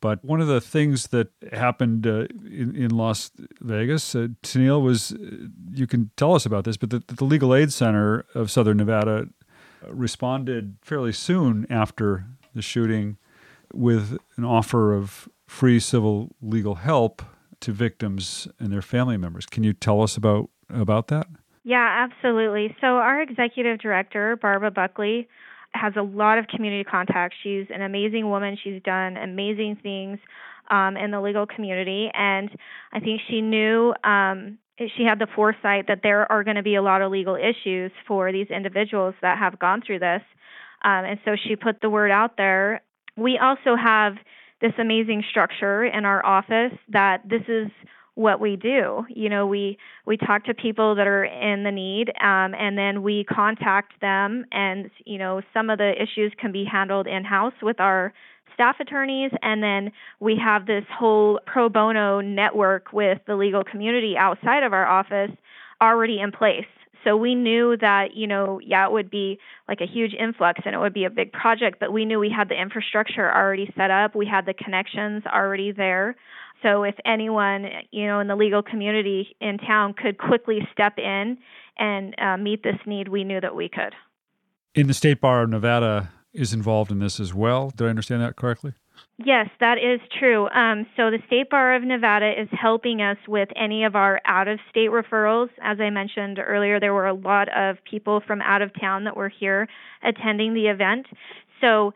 But 0.00 0.24
one 0.24 0.40
of 0.40 0.46
the 0.46 0.60
things 0.60 1.08
that 1.08 1.28
happened 1.52 2.06
uh, 2.06 2.26
in, 2.44 2.74
in, 2.76 2.90
Las 2.90 3.30
Vegas, 3.60 4.14
uh, 4.14 4.28
Tennille, 4.42 4.82
was 4.82 5.12
uh, 5.12 5.46
you 5.72 5.86
can 5.86 6.10
tell 6.16 6.34
us 6.34 6.46
about 6.46 6.64
this, 6.64 6.76
but 6.76 6.90
the, 6.90 7.02
the, 7.06 7.24
Legal 7.24 7.54
Aid 7.54 7.72
Center 7.72 8.24
of 8.34 8.50
Southern 8.50 8.76
Nevada 8.76 9.28
responded 9.88 10.76
fairly 10.82 11.12
soon 11.12 11.66
after 11.70 12.26
the 12.54 12.62
shooting 12.62 13.16
with 13.72 14.18
an 14.36 14.44
offer 14.44 14.94
of 14.94 15.28
free 15.46 15.80
civil 15.80 16.34
legal 16.40 16.76
help 16.76 17.22
to 17.60 17.72
victims 17.72 18.48
and 18.58 18.72
their 18.72 18.82
family 18.82 19.16
members. 19.16 19.46
Can 19.46 19.64
you 19.64 19.72
tell 19.72 20.02
us 20.02 20.16
about 20.16 20.50
about 20.70 21.08
that? 21.08 21.26
Yeah, 21.64 22.08
absolutely. 22.08 22.74
So 22.80 22.86
our 22.86 23.20
executive 23.20 23.78
director, 23.78 24.36
Barbara 24.36 24.70
Buckley, 24.70 25.28
has 25.80 25.94
a 25.96 26.02
lot 26.02 26.38
of 26.38 26.46
community 26.46 26.84
contacts. 26.84 27.36
She's 27.42 27.66
an 27.70 27.82
amazing 27.82 28.28
woman. 28.28 28.58
She's 28.62 28.82
done 28.82 29.16
amazing 29.16 29.78
things 29.82 30.18
um, 30.70 30.96
in 30.96 31.10
the 31.10 31.20
legal 31.20 31.46
community, 31.46 32.10
and 32.12 32.50
I 32.92 33.00
think 33.00 33.20
she 33.28 33.40
knew 33.40 33.94
um, 34.04 34.58
she 34.78 35.04
had 35.04 35.18
the 35.18 35.26
foresight 35.34 35.86
that 35.88 36.00
there 36.02 36.30
are 36.30 36.44
going 36.44 36.56
to 36.56 36.62
be 36.62 36.74
a 36.74 36.82
lot 36.82 37.00
of 37.00 37.10
legal 37.10 37.36
issues 37.36 37.90
for 38.06 38.32
these 38.32 38.48
individuals 38.48 39.14
that 39.22 39.38
have 39.38 39.58
gone 39.58 39.82
through 39.84 40.00
this, 40.00 40.22
um, 40.84 41.04
and 41.04 41.18
so 41.24 41.36
she 41.36 41.56
put 41.56 41.80
the 41.80 41.90
word 41.90 42.10
out 42.10 42.36
there. 42.36 42.82
We 43.16 43.38
also 43.38 43.76
have 43.76 44.14
this 44.60 44.72
amazing 44.78 45.24
structure 45.30 45.84
in 45.84 46.04
our 46.04 46.24
office 46.24 46.76
that 46.90 47.22
this 47.28 47.42
is 47.48 47.68
what 48.18 48.40
we 48.40 48.56
do. 48.56 49.06
You 49.08 49.28
know, 49.28 49.46
we 49.46 49.78
we 50.04 50.16
talk 50.16 50.44
to 50.46 50.54
people 50.54 50.96
that 50.96 51.06
are 51.06 51.24
in 51.24 51.62
the 51.62 51.70
need, 51.70 52.08
um, 52.20 52.52
and 52.54 52.76
then 52.76 53.02
we 53.02 53.24
contact 53.24 54.00
them. 54.00 54.44
And 54.50 54.90
you 55.06 55.18
know, 55.18 55.40
some 55.54 55.70
of 55.70 55.78
the 55.78 55.92
issues 56.02 56.32
can 56.36 56.50
be 56.50 56.64
handled 56.64 57.06
in 57.06 57.24
house 57.24 57.54
with 57.62 57.78
our 57.78 58.12
staff 58.54 58.76
attorneys, 58.80 59.30
and 59.40 59.62
then 59.62 59.92
we 60.18 60.36
have 60.36 60.66
this 60.66 60.84
whole 60.90 61.38
pro 61.46 61.68
bono 61.68 62.20
network 62.20 62.92
with 62.92 63.18
the 63.28 63.36
legal 63.36 63.62
community 63.62 64.16
outside 64.18 64.64
of 64.64 64.72
our 64.72 64.86
office 64.86 65.30
already 65.80 66.18
in 66.18 66.32
place. 66.32 66.66
So 67.04 67.16
we 67.16 67.36
knew 67.36 67.76
that, 67.80 68.16
you 68.16 68.26
know, 68.26 68.60
yeah, 68.64 68.84
it 68.84 68.92
would 68.92 69.10
be 69.10 69.38
like 69.68 69.80
a 69.80 69.86
huge 69.86 70.12
influx 70.12 70.60
and 70.64 70.74
it 70.74 70.78
would 70.78 70.92
be 70.92 71.04
a 71.04 71.10
big 71.10 71.32
project, 71.32 71.78
but 71.78 71.92
we 71.92 72.04
knew 72.04 72.18
we 72.18 72.30
had 72.30 72.48
the 72.48 72.60
infrastructure 72.60 73.32
already 73.32 73.72
set 73.76 73.92
up. 73.92 74.16
We 74.16 74.26
had 74.26 74.46
the 74.46 74.54
connections 74.54 75.22
already 75.24 75.70
there. 75.70 76.16
So 76.62 76.82
if 76.82 76.94
anyone, 77.04 77.66
you 77.90 78.06
know, 78.06 78.20
in 78.20 78.26
the 78.26 78.36
legal 78.36 78.62
community 78.62 79.36
in 79.40 79.58
town 79.58 79.94
could 79.94 80.18
quickly 80.18 80.60
step 80.72 80.98
in 80.98 81.38
and 81.78 82.14
uh, 82.18 82.36
meet 82.36 82.62
this 82.62 82.76
need, 82.86 83.08
we 83.08 83.24
knew 83.24 83.40
that 83.40 83.54
we 83.54 83.68
could. 83.68 83.94
In 84.74 84.86
the 84.86 84.94
State 84.94 85.20
Bar 85.20 85.42
of 85.42 85.50
Nevada 85.50 86.10
is 86.32 86.52
involved 86.52 86.90
in 86.90 86.98
this 86.98 87.20
as 87.20 87.32
well. 87.32 87.70
Did 87.70 87.86
I 87.86 87.90
understand 87.90 88.22
that 88.22 88.36
correctly? 88.36 88.74
Yes, 89.24 89.48
that 89.58 89.78
is 89.78 90.00
true. 90.18 90.48
Um, 90.50 90.86
so 90.96 91.10
the 91.10 91.18
State 91.26 91.50
Bar 91.50 91.74
of 91.74 91.82
Nevada 91.82 92.40
is 92.40 92.48
helping 92.52 93.02
us 93.02 93.16
with 93.26 93.48
any 93.56 93.84
of 93.84 93.96
our 93.96 94.20
out 94.24 94.46
of 94.46 94.60
state 94.70 94.90
referrals. 94.90 95.48
As 95.60 95.80
I 95.80 95.90
mentioned 95.90 96.38
earlier, 96.38 96.78
there 96.78 96.94
were 96.94 97.06
a 97.06 97.14
lot 97.14 97.48
of 97.56 97.78
people 97.88 98.20
from 98.24 98.40
out 98.42 98.62
of 98.62 98.70
town 98.80 99.04
that 99.04 99.16
were 99.16 99.28
here 99.28 99.68
attending 100.02 100.54
the 100.54 100.66
event. 100.66 101.06
So 101.60 101.94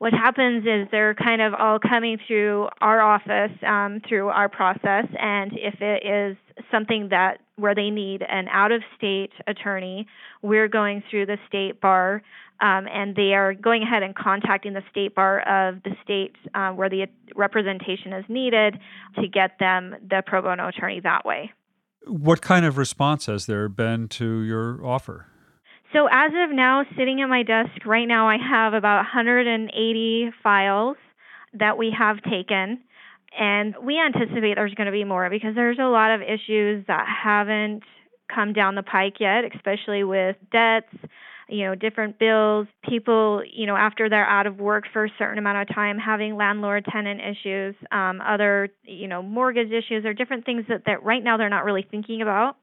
what 0.00 0.14
happens 0.14 0.64
is 0.64 0.88
they're 0.90 1.14
kind 1.14 1.42
of 1.42 1.52
all 1.52 1.78
coming 1.78 2.16
through 2.26 2.68
our 2.80 3.02
office 3.02 3.52
um, 3.66 4.00
through 4.08 4.28
our 4.28 4.48
process. 4.48 5.04
And 5.18 5.52
if 5.52 5.82
it 5.82 6.06
is 6.06 6.38
something 6.72 7.10
that 7.10 7.40
where 7.56 7.74
they 7.74 7.90
need 7.90 8.22
an 8.26 8.48
out 8.48 8.72
of 8.72 8.80
state 8.96 9.30
attorney 9.46 10.06
we're 10.40 10.68
going 10.68 11.02
through 11.10 11.26
the 11.26 11.36
state 11.46 11.82
bar 11.82 12.22
um, 12.62 12.86
and 12.90 13.14
they 13.14 13.34
are 13.34 13.52
going 13.52 13.82
ahead 13.82 14.02
and 14.02 14.14
contacting 14.14 14.72
the 14.72 14.82
state 14.90 15.14
bar 15.14 15.40
of 15.40 15.82
the 15.82 15.90
state 16.02 16.34
uh, 16.54 16.70
where 16.70 16.88
the 16.88 17.06
representation 17.36 18.14
is 18.14 18.24
needed 18.28 18.78
to 19.16 19.28
get 19.28 19.58
them 19.58 19.94
the 20.08 20.22
pro 20.26 20.40
bono 20.40 20.68
attorney 20.68 21.00
that 21.00 21.26
way. 21.26 21.52
What 22.06 22.40
kind 22.40 22.64
of 22.64 22.78
response 22.78 23.26
has 23.26 23.44
there 23.44 23.68
been 23.68 24.08
to 24.08 24.40
your 24.40 24.82
offer 24.82 25.26
so 25.92 26.06
as 26.10 26.30
of 26.44 26.54
now, 26.54 26.84
sitting 26.96 27.20
at 27.20 27.28
my 27.28 27.42
desk 27.42 27.84
right 27.84 28.06
now, 28.06 28.28
I 28.28 28.36
have 28.36 28.74
about 28.74 28.96
180 28.98 30.30
files 30.42 30.96
that 31.54 31.76
we 31.76 31.94
have 31.96 32.22
taken. 32.22 32.80
And 33.38 33.74
we 33.82 33.98
anticipate 34.00 34.54
there's 34.54 34.74
going 34.74 34.86
to 34.86 34.92
be 34.92 35.04
more 35.04 35.28
because 35.30 35.54
there's 35.54 35.78
a 35.78 35.86
lot 35.86 36.12
of 36.12 36.20
issues 36.20 36.84
that 36.86 37.06
haven't 37.06 37.82
come 38.32 38.52
down 38.52 38.74
the 38.74 38.82
pike 38.82 39.14
yet, 39.20 39.44
especially 39.54 40.04
with 40.04 40.36
debts, 40.52 40.92
you 41.48 41.64
know, 41.64 41.74
different 41.74 42.18
bills, 42.18 42.68
people, 42.88 43.42
you 43.52 43.66
know, 43.66 43.76
after 43.76 44.08
they're 44.08 44.26
out 44.26 44.46
of 44.46 44.58
work 44.58 44.84
for 44.92 45.04
a 45.04 45.10
certain 45.18 45.38
amount 45.38 45.58
of 45.68 45.74
time, 45.74 45.98
having 45.98 46.36
landlord 46.36 46.86
tenant 46.90 47.20
issues, 47.20 47.74
um, 47.90 48.20
other, 48.20 48.68
you 48.84 49.08
know, 49.08 49.22
mortgage 49.22 49.72
issues, 49.72 50.04
or 50.04 50.14
different 50.14 50.44
things 50.44 50.64
that, 50.68 50.82
that 50.86 51.02
right 51.02 51.22
now 51.22 51.36
they're 51.36 51.48
not 51.48 51.64
really 51.64 51.86
thinking 51.88 52.22
about 52.22 52.56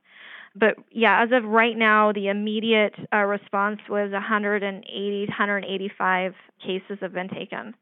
but 0.57 0.75
yeah, 0.91 1.23
as 1.23 1.29
of 1.31 1.43
right 1.43 1.77
now, 1.77 2.11
the 2.11 2.27
immediate 2.27 2.93
uh, 3.13 3.17
response 3.17 3.79
was 3.89 4.11
180, 4.11 5.25
185 5.27 6.33
cases 6.63 6.97
have 7.01 7.13
been 7.13 7.29
taken. 7.29 7.73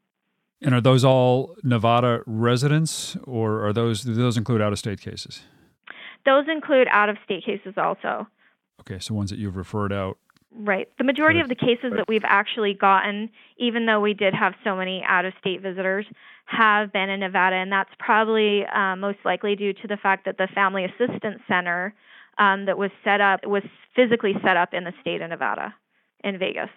And 0.62 0.74
are 0.74 0.80
those 0.80 1.04
all 1.04 1.56
Nevada 1.62 2.22
residents, 2.26 3.16
or 3.24 3.66
are 3.66 3.72
those 3.72 4.02
do 4.02 4.14
those 4.14 4.36
include 4.36 4.62
out 4.62 4.72
of 4.72 4.78
state 4.78 5.00
cases? 5.00 5.42
Those 6.24 6.46
include 6.48 6.88
out 6.90 7.08
of 7.08 7.18
state 7.24 7.44
cases 7.44 7.74
also. 7.76 8.26
Okay, 8.80 8.98
so 8.98 9.14
ones 9.14 9.30
that 9.30 9.38
you've 9.38 9.56
referred 9.56 9.92
out. 9.92 10.18
Right. 10.58 10.88
The 10.96 11.04
majority 11.04 11.40
of 11.40 11.48
the 11.48 11.54
cases 11.54 11.92
that 11.96 12.08
we've 12.08 12.24
actually 12.24 12.72
gotten, 12.72 13.28
even 13.58 13.84
though 13.84 14.00
we 14.00 14.14
did 14.14 14.32
have 14.32 14.54
so 14.64 14.74
many 14.74 15.04
out 15.06 15.26
of 15.26 15.34
state 15.38 15.60
visitors, 15.60 16.06
have 16.46 16.92
been 16.92 17.10
in 17.10 17.20
Nevada, 17.20 17.56
and 17.56 17.70
that's 17.70 17.90
probably 17.98 18.64
uh, 18.64 18.96
most 18.96 19.18
likely 19.24 19.54
due 19.54 19.74
to 19.74 19.88
the 19.88 19.98
fact 19.98 20.24
that 20.24 20.38
the 20.38 20.48
Family 20.54 20.84
Assistance 20.86 21.42
Center 21.46 21.94
um, 22.38 22.66
that 22.66 22.78
was 22.78 22.90
set 23.04 23.20
up 23.20 23.40
was 23.46 23.62
physically 23.94 24.34
set 24.42 24.56
up 24.56 24.74
in 24.74 24.84
the 24.84 24.92
state 25.00 25.22
of 25.22 25.30
Nevada, 25.30 25.74
in 26.22 26.38
Vegas. 26.38 26.70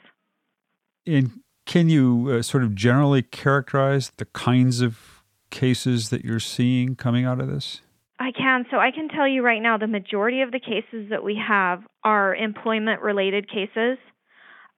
And 1.06 1.42
can 1.66 1.90
you 1.90 2.30
uh, 2.32 2.42
sort 2.42 2.64
of 2.64 2.76
generally 2.76 3.22
characterize 3.22 4.12
the 4.18 4.26
kinds 4.26 4.82
of 4.82 5.24
cases 5.50 6.10
that 6.10 6.24
you're 6.24 6.40
seeing 6.40 6.96
coming 6.96 7.26
out 7.26 7.40
of 7.40 7.48
this? 7.48 7.82
I 8.20 8.32
can. 8.32 8.66
So 8.70 8.78
I 8.78 8.92
can 8.92 9.08
tell 9.08 9.28
you 9.28 9.42
right 9.44 9.62
now 9.62 9.78
the 9.78 9.88
majority 9.88 10.42
of 10.42 10.52
the 10.52 10.60
cases 10.60 11.10
that 11.10 11.24
we 11.24 11.40
have 11.48 11.84
are 12.04 12.36
employment 12.36 13.02
related 13.02 13.50
cases. 13.50 13.98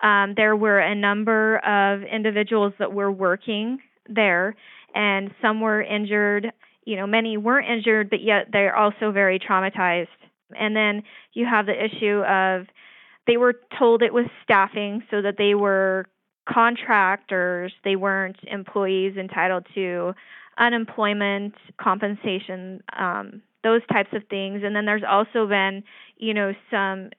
Um, 0.02 0.34
there 0.36 0.56
were 0.56 0.80
a 0.80 0.96
number 0.96 1.58
of 1.58 2.04
individuals 2.04 2.74
that 2.80 2.94
were 2.94 3.12
working 3.12 3.80
there, 4.08 4.56
and 4.94 5.32
some 5.42 5.62
were 5.62 5.82
injured. 5.82 6.52
You 6.86 6.98
know, 6.98 7.08
many 7.08 7.38
weren't 7.38 7.70
injured, 7.70 8.10
but 8.10 8.22
yet 8.22 8.48
they're 8.52 8.76
also 8.76 9.12
very 9.12 9.40
traumatized 9.40 10.08
and 10.58 10.76
then 10.76 11.04
you 11.34 11.46
have 11.46 11.66
the 11.66 11.86
issue 11.86 12.22
of 12.24 12.68
they 13.28 13.38
were 13.38 13.60
told 13.78 14.02
it 14.02 14.14
was 14.14 14.26
staffing 14.44 15.04
so 15.12 15.22
that 15.22 15.36
they 15.38 15.56
were 15.56 16.08
contractors, 16.50 17.72
they 17.84 17.96
weren't 17.96 18.38
employees 18.44 19.16
entitled 19.18 19.66
to 19.76 20.14
unemployment 20.58 21.54
compensation, 21.80 22.82
um, 22.98 23.42
those 23.64 23.82
types 23.92 24.10
of 24.14 24.24
things. 24.30 24.62
And 24.64 24.76
then 24.76 24.86
there's 24.86 25.04
also 25.08 25.48
been, 25.48 25.84
you 26.18 26.34
know, 26.34 26.54
some 26.70 27.12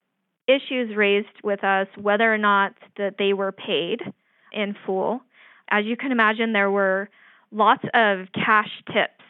issues 0.49 0.97
raised 0.97 1.29
with 1.43 1.63
us 1.63 1.87
whether 1.97 2.33
or 2.33 2.39
not 2.39 2.75
that 2.99 3.15
they 3.19 3.33
were 3.33 3.53
paid 3.53 4.01
in 4.53 4.75
full. 4.85 5.23
As 5.71 5.85
you 5.85 5.97
can 5.97 6.13
imagine, 6.13 6.53
there 6.53 6.71
were 6.71 7.09
lots 7.53 7.85
of 7.95 8.27
cash 8.35 8.71
tips 8.87 9.22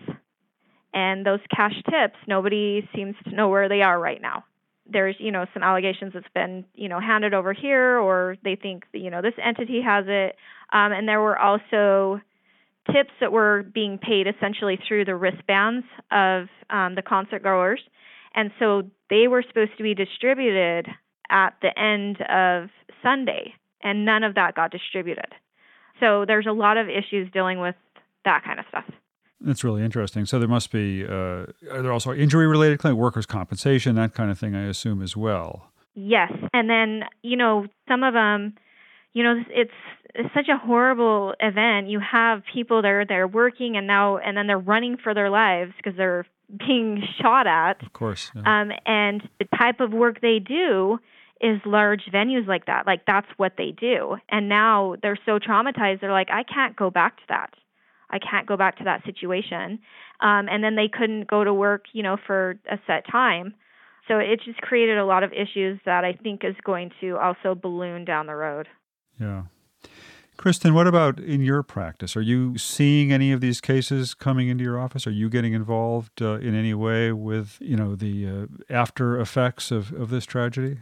and 0.95 1.25
those 1.25 1.41
cash 1.55 1.75
tips 1.91 2.17
nobody 2.27 2.89
seems 2.95 3.15
to 3.25 3.35
know 3.35 3.49
where 3.49 3.69
they 3.69 3.83
are 3.83 3.99
right 3.99 4.21
now. 4.21 4.45
There's 4.87 5.17
you 5.19 5.31
know 5.31 5.47
some 5.55 5.63
allegations 5.63 6.13
it's 6.15 6.27
been 6.35 6.65
you 6.75 6.89
know 6.89 7.01
handed 7.01 7.35
over 7.35 7.53
here 7.53 7.99
or 7.99 8.37
they 8.45 8.57
think 8.57 8.85
you 8.93 9.11
know 9.11 9.23
this 9.23 9.35
entity 9.43 9.81
has 9.83 10.05
it. 10.09 10.37
Um, 10.73 10.93
and 10.93 11.09
there 11.09 11.21
were 11.21 11.39
also 11.39 12.21
tips 12.93 13.13
that 13.21 13.33
were 13.33 13.63
being 13.63 13.99
paid 13.99 14.27
essentially 14.27 14.79
through 14.87 15.05
the 15.05 15.15
wristbands 15.15 15.87
of 16.11 16.49
um, 16.69 16.95
the 16.95 17.03
concert 17.03 17.43
goers. 17.43 17.81
And 18.35 18.51
so 18.59 18.91
they 19.09 19.29
were 19.29 19.45
supposed 19.47 19.77
to 19.77 19.83
be 19.83 19.95
distributed 19.95 20.89
at 21.31 21.55
the 21.63 21.79
end 21.79 22.21
of 22.23 22.71
sunday 23.03 23.55
and 23.83 24.05
none 24.05 24.25
of 24.25 24.35
that 24.35 24.55
got 24.55 24.71
distributed. 24.71 25.33
So 26.01 26.25
there's 26.27 26.47
a 26.47 26.53
lot 26.53 26.77
of 26.77 26.89
issues 26.89 27.31
dealing 27.33 27.61
with 27.61 27.77
that 28.25 28.43
kind 28.45 28.59
of 28.59 28.67
stuff 28.69 28.85
that's 29.45 29.65
really 29.65 29.83
interesting. 29.83 30.27
So 30.27 30.39
there 30.39 30.49
must 30.49 30.71
be, 30.71 31.05
uh, 31.05 31.47
are 31.71 31.83
there 31.83 31.93
also 31.93 32.13
injury 32.13 32.47
related 32.47 32.79
claims, 32.79 32.97
workers' 32.97 33.27
compensation, 33.27 33.95
that 33.97 34.15
kind 34.15 34.31
of 34.31 34.39
thing, 34.39 34.55
I 34.55 34.67
assume, 34.67 35.03
as 35.03 35.17
well? 35.17 35.71
Yes. 35.95 36.33
And 36.53 36.71
then, 36.71 37.05
you 37.23 37.37
know, 37.37 37.67
some 37.89 38.03
of 38.03 38.15
them, 38.15 38.55
you 39.13 39.23
know, 39.23 39.43
it's, 39.51 39.73
it's 40.15 40.35
such 40.35 40.49
a 40.49 40.57
horrible 40.57 41.35
event. 41.41 41.89
You 41.89 42.01
have 42.01 42.43
people 42.53 42.83
that 42.83 42.89
are 42.89 43.05
there 43.05 43.27
working 43.27 43.77
and 43.77 43.87
now, 43.87 44.19
and 44.19 44.37
then 44.37 44.47
they're 44.47 44.59
running 44.59 44.97
for 44.97 45.15
their 45.15 45.31
lives 45.31 45.73
because 45.77 45.97
they're 45.97 46.27
being 46.59 47.03
shot 47.21 47.47
at. 47.47 47.83
Of 47.83 47.93
course. 47.93 48.31
Yeah. 48.35 48.43
Um, 48.61 48.73
and 48.87 49.29
the 49.39 49.47
type 49.57 49.81
of 49.81 49.93
work 49.93 50.21
they 50.21 50.39
do 50.39 50.99
is 51.41 51.61
large 51.67 52.05
venues 52.13 52.47
like 52.47 52.67
that. 52.67 52.87
Like 52.87 53.05
that's 53.07 53.27
what 53.37 53.55
they 53.59 53.73
do. 53.73 54.17
And 54.29 54.49
now 54.49 54.95
they're 55.03 55.19
so 55.27 55.39
traumatized. 55.39 56.01
They're 56.01 56.13
like, 56.13 56.31
I 56.31 56.45
can't 56.45 56.77
go 56.77 56.89
back 56.89 57.17
to 57.17 57.23
that. 57.31 57.53
I 58.13 58.19
can't 58.19 58.47
go 58.47 58.57
back 58.57 58.79
to 58.79 58.85
that 58.85 59.05
situation. 59.05 59.79
Um, 60.21 60.49
and 60.49 60.63
then 60.63 60.77
they 60.77 60.89
couldn't 60.89 61.27
go 61.29 61.45
to 61.45 61.53
work, 61.53 61.87
you 61.93 62.03
know, 62.03 62.17
for 62.27 62.59
a 62.71 62.79
set 62.87 63.07
time. 63.11 63.55
So 64.09 64.19
it 64.19 64.41
just 64.45 64.61
created 64.61 64.99
a 64.99 65.05
lot 65.05 65.23
of 65.23 65.33
issues 65.33 65.81
that 65.85 66.05
I 66.05 66.13
think 66.13 66.45
is 66.45 66.57
going 66.65 66.91
to 67.01 67.17
also 67.17 67.55
balloon 67.55 68.05
down 68.05 68.27
the 68.27 68.35
road. 68.35 68.69
Yeah. 69.21 69.45
Kristen, 70.37 70.75
what 70.75 70.87
about 70.87 71.21
in 71.21 71.41
your 71.43 71.63
practice? 71.63 72.17
Are 72.17 72.23
you 72.23 72.59
seeing 72.59 73.13
any 73.13 73.31
of 73.31 73.41
these 73.41 73.61
cases 73.61 74.13
coming 74.13 74.49
into 74.49 74.65
your 74.65 74.79
office? 74.79 75.07
Are 75.07 75.13
you 75.13 75.29
getting 75.29 75.53
involved 75.53 76.21
uh, 76.21 76.35
in 76.35 76.55
any 76.55 76.75
way 76.75 77.13
with, 77.13 77.59
you 77.61 77.77
know, 77.77 77.95
the 77.95 78.27
uh, 78.27 78.47
after 78.69 79.21
effects 79.21 79.71
of, 79.71 79.93
of 79.93 80.11
this 80.11 80.27
tragedy? 80.27 80.79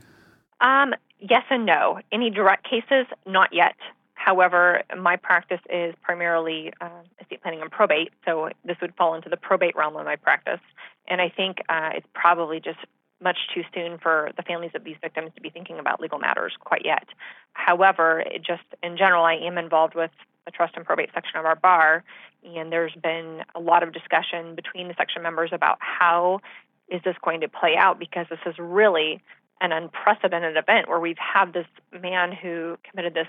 Um, 0.60 0.94
yes 1.18 1.42
and 1.50 1.66
no. 1.66 2.00
Any 2.10 2.30
direct 2.30 2.64
cases? 2.64 3.06
Not 3.26 3.50
yet. 3.52 3.74
However, 4.22 4.82
my 4.98 5.16
practice 5.16 5.62
is 5.70 5.94
primarily 6.02 6.74
uh, 6.78 6.90
estate 7.22 7.40
planning 7.40 7.62
and 7.62 7.70
probate, 7.70 8.12
so 8.26 8.50
this 8.66 8.76
would 8.82 8.94
fall 8.94 9.14
into 9.14 9.30
the 9.30 9.38
probate 9.38 9.74
realm 9.74 9.96
of 9.96 10.04
my 10.04 10.16
practice. 10.16 10.60
And 11.08 11.22
I 11.22 11.30
think 11.30 11.62
uh, 11.70 11.92
it's 11.94 12.06
probably 12.12 12.60
just 12.60 12.78
much 13.22 13.38
too 13.54 13.62
soon 13.74 13.96
for 13.96 14.30
the 14.36 14.42
families 14.42 14.72
of 14.74 14.84
these 14.84 14.96
victims 15.00 15.30
to 15.36 15.40
be 15.40 15.48
thinking 15.48 15.78
about 15.78 16.02
legal 16.02 16.18
matters 16.18 16.52
quite 16.60 16.82
yet. 16.84 17.06
However, 17.54 18.22
just 18.46 18.62
in 18.82 18.98
general, 18.98 19.24
I 19.24 19.36
am 19.36 19.56
involved 19.56 19.94
with 19.94 20.10
the 20.44 20.50
trust 20.50 20.74
and 20.76 20.84
probate 20.84 21.08
section 21.14 21.38
of 21.38 21.46
our 21.46 21.56
bar, 21.56 22.04
and 22.44 22.70
there's 22.70 22.94
been 23.02 23.40
a 23.54 23.60
lot 23.60 23.82
of 23.82 23.94
discussion 23.94 24.54
between 24.54 24.88
the 24.88 24.94
section 24.98 25.22
members 25.22 25.48
about 25.50 25.78
how 25.80 26.40
is 26.88 27.00
this 27.06 27.16
going 27.24 27.40
to 27.40 27.48
play 27.48 27.74
out 27.74 27.98
because 27.98 28.26
this 28.28 28.40
is 28.44 28.54
really 28.58 29.22
an 29.62 29.72
unprecedented 29.72 30.56
event 30.56 30.88
where 30.88 31.00
we've 31.00 31.18
had 31.18 31.54
this 31.54 31.66
man 32.02 32.32
who 32.32 32.76
committed 32.88 33.14
this 33.14 33.26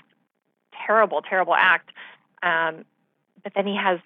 terrible, 0.86 1.22
terrible 1.22 1.54
act. 1.54 1.90
Um, 2.42 2.84
but 3.42 3.52
then 3.54 3.66
he 3.66 3.76
has 3.76 3.98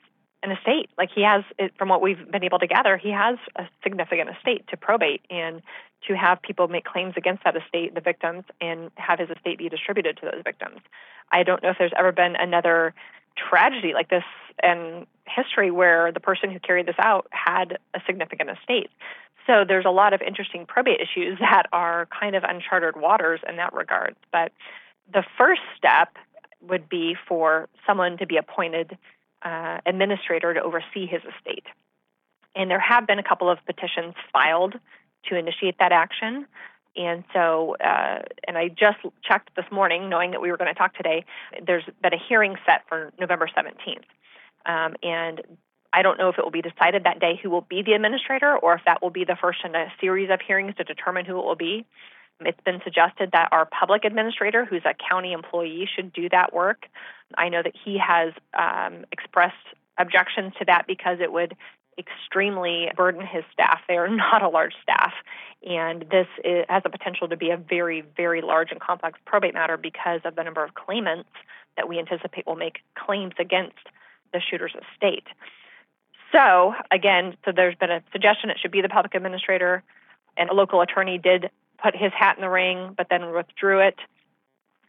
an 0.43 0.53
estate. 0.53 0.89
Like 0.97 1.11
he 1.15 1.23
has, 1.23 1.45
from 1.79 1.89
what 1.89 2.01
we've 2.01 2.31
been 2.31 2.45
able 2.45 2.59
to 2.59 2.67
gather, 2.67 2.97
he 2.97 3.11
has 3.11 3.39
a 3.57 3.65
significant 3.83 4.31
estate 4.31 4.67
to 4.69 4.77
probate 4.77 5.23
and 5.31 5.63
to 6.07 6.15
have 6.15 6.41
people 6.43 6.69
make 6.69 6.85
claims 6.85 7.15
against 7.17 7.45
that 7.45 7.57
estate, 7.57 7.95
the 7.95 8.01
victims, 8.01 8.45
and 8.61 8.91
have 8.97 9.19
his 9.19 9.31
estate 9.31 9.59
be 9.59 9.69
distributed 9.69 10.17
to 10.19 10.31
those 10.31 10.43
victims. 10.45 10.81
I 11.33 11.43
don't 11.43 11.63
know 11.63 11.71
if 11.71 11.79
there's 11.79 11.93
ever 11.99 12.13
been 12.13 12.37
another 12.37 12.95
tragedy 13.37 13.93
like 13.93 14.09
this 14.09 14.25
in 14.63 15.07
history 15.27 15.71
where 15.71 16.13
the 16.13 16.21
person 16.21 16.51
who 16.51 16.61
carried 16.61 16.87
this 16.87 16.97
out 16.99 17.27
had 17.31 17.79
a 17.95 18.01
significant 18.07 18.51
estate. 18.51 18.91
So 19.47 19.65
there's 19.67 19.85
a 19.85 19.91
lot 19.91 20.13
of 20.13 20.23
interesting 20.23 20.67
probate 20.67 21.01
issues 21.01 21.39
that 21.41 21.65
are 21.73 22.09
kind 22.19 22.37
of 22.37 22.45
uncharted 22.45 23.01
waters 23.01 23.41
in 23.49 23.57
that 23.57 23.73
regard. 23.73 24.15
But 24.33 24.53
the 25.13 25.25
first 25.39 25.63
step 25.77 26.17
would 26.63 26.89
be 26.89 27.17
for 27.29 27.69
someone 27.87 28.19
to 28.19 28.27
be 28.27 28.37
appointed 28.37 28.97
uh, 29.43 29.79
administrator 29.87 30.55
to 30.55 30.63
oversee 30.63 31.07
his 31.07 31.23
estate. 31.23 31.65
And 32.55 32.71
there 32.71 32.81
have 32.81 33.07
been 33.07 33.19
a 33.19 33.23
couple 33.23 33.51
of 33.51 33.59
petitions 33.67 34.15
filed 34.33 34.75
to 35.29 35.37
initiate 35.37 35.79
that 35.79 35.93
action. 35.93 36.47
And 36.97 37.25
so, 37.35 37.77
uh, 37.77 38.23
and 38.49 38.57
I 38.57 38.69
just 38.69 38.99
checked 39.23 39.55
this 39.55 39.67
morning, 39.71 40.09
knowing 40.09 40.31
that 40.31 40.41
we 40.41 40.51
were 40.51 40.57
going 40.57 40.73
to 40.73 40.79
talk 40.79 40.95
today. 40.97 41.27
There's 41.65 41.85
been 42.03 42.15
a 42.15 42.19
hearing 42.29 42.57
set 42.65 42.83
for 42.89 43.13
November 43.21 43.49
17th. 43.55 44.05
Um, 44.65 44.97
and 45.03 45.43
I 45.93 46.03
don't 46.03 46.19
know 46.19 46.31
if 46.31 46.39
it 46.39 46.45
will 46.45 46.51
be 46.51 46.63
decided 46.63 47.05
that 47.05 47.21
day 47.21 47.39
who 47.41 47.51
will 47.51 47.61
be 47.63 47.83
the 47.83 47.93
administrator 47.93 48.57
or 48.57 48.75
if 48.75 48.81
that 48.87 49.03
will 49.03 49.11
be 49.11 49.25
the 49.25 49.37
first 49.41 49.59
in 49.65 49.75
a 49.75 49.93
series 50.01 50.31
of 50.31 50.41
hearings 50.41 50.75
to 50.77 50.85
determine 50.85 51.27
who 51.27 51.39
it 51.39 51.45
will 51.45 51.57
be. 51.57 51.87
It's 52.41 52.61
been 52.65 52.81
suggested 52.85 53.31
that 53.33 53.49
our 53.53 53.67
public 53.67 54.05
administrator, 54.05 54.65
who's 54.65 54.83
a 54.85 54.95
county 54.95 55.33
employee, 55.33 55.89
should 55.95 56.13
do 56.13 56.29
that 56.29 56.53
work. 56.53 56.87
I 57.37 57.49
know 57.49 57.63
that 57.63 57.73
he 57.85 57.99
has 57.99 58.35
um, 58.55 59.07
expressed 59.11 59.55
objections 59.99 60.53
to 60.59 60.65
that 60.67 60.87
because 60.87 61.19
it 61.21 61.33
would 61.33 61.57
extremely 61.99 62.91
burden 62.95 63.27
his 63.27 63.43
staff. 63.53 63.81
They 63.89 63.97
are 63.97 64.09
not 64.17 64.43
a 64.43 64.49
large 64.49 64.75
staff. 64.83 65.13
And 65.67 66.03
this 66.11 66.27
is, 66.45 66.65
has 66.69 66.83
the 66.83 66.91
potential 66.91 67.29
to 67.29 67.37
be 67.37 67.51
a 67.51 67.57
very, 67.57 68.03
very 68.17 68.43
large 68.43 68.71
and 68.71 68.81
complex 68.81 69.19
probate 69.25 69.55
matter 69.55 69.77
because 69.77 70.21
of 70.25 70.37
the 70.37 70.45
number 70.45 70.63
of 70.63 70.75
claimants 70.75 71.31
that 71.77 71.89
we 71.89 71.99
anticipate 71.99 72.47
will 72.47 72.57
make 72.57 72.79
claims 72.95 73.35
against 73.39 73.79
the 74.33 74.41
shooter's 74.41 74.75
estate. 74.75 75.27
So, 76.33 76.75
again, 76.91 77.37
so 77.45 77.53
there's 77.55 77.77
been 77.77 77.91
a 77.91 78.03
suggestion 78.13 78.51
it 78.51 78.59
should 78.61 78.73
be 78.73 78.83
the 78.83 78.89
public 78.89 79.15
administrator, 79.15 79.83
and 80.37 80.51
a 80.51 80.55
local 80.55 80.81
attorney 80.81 81.19
did 81.19 81.51
put 81.83 81.97
his 81.97 82.13
hat 82.13 82.37
in 82.37 82.43
the 82.43 82.49
ring, 82.49 82.95
but 82.97 83.09
then 83.11 83.33
withdrew 83.33 83.81
it. 83.81 83.97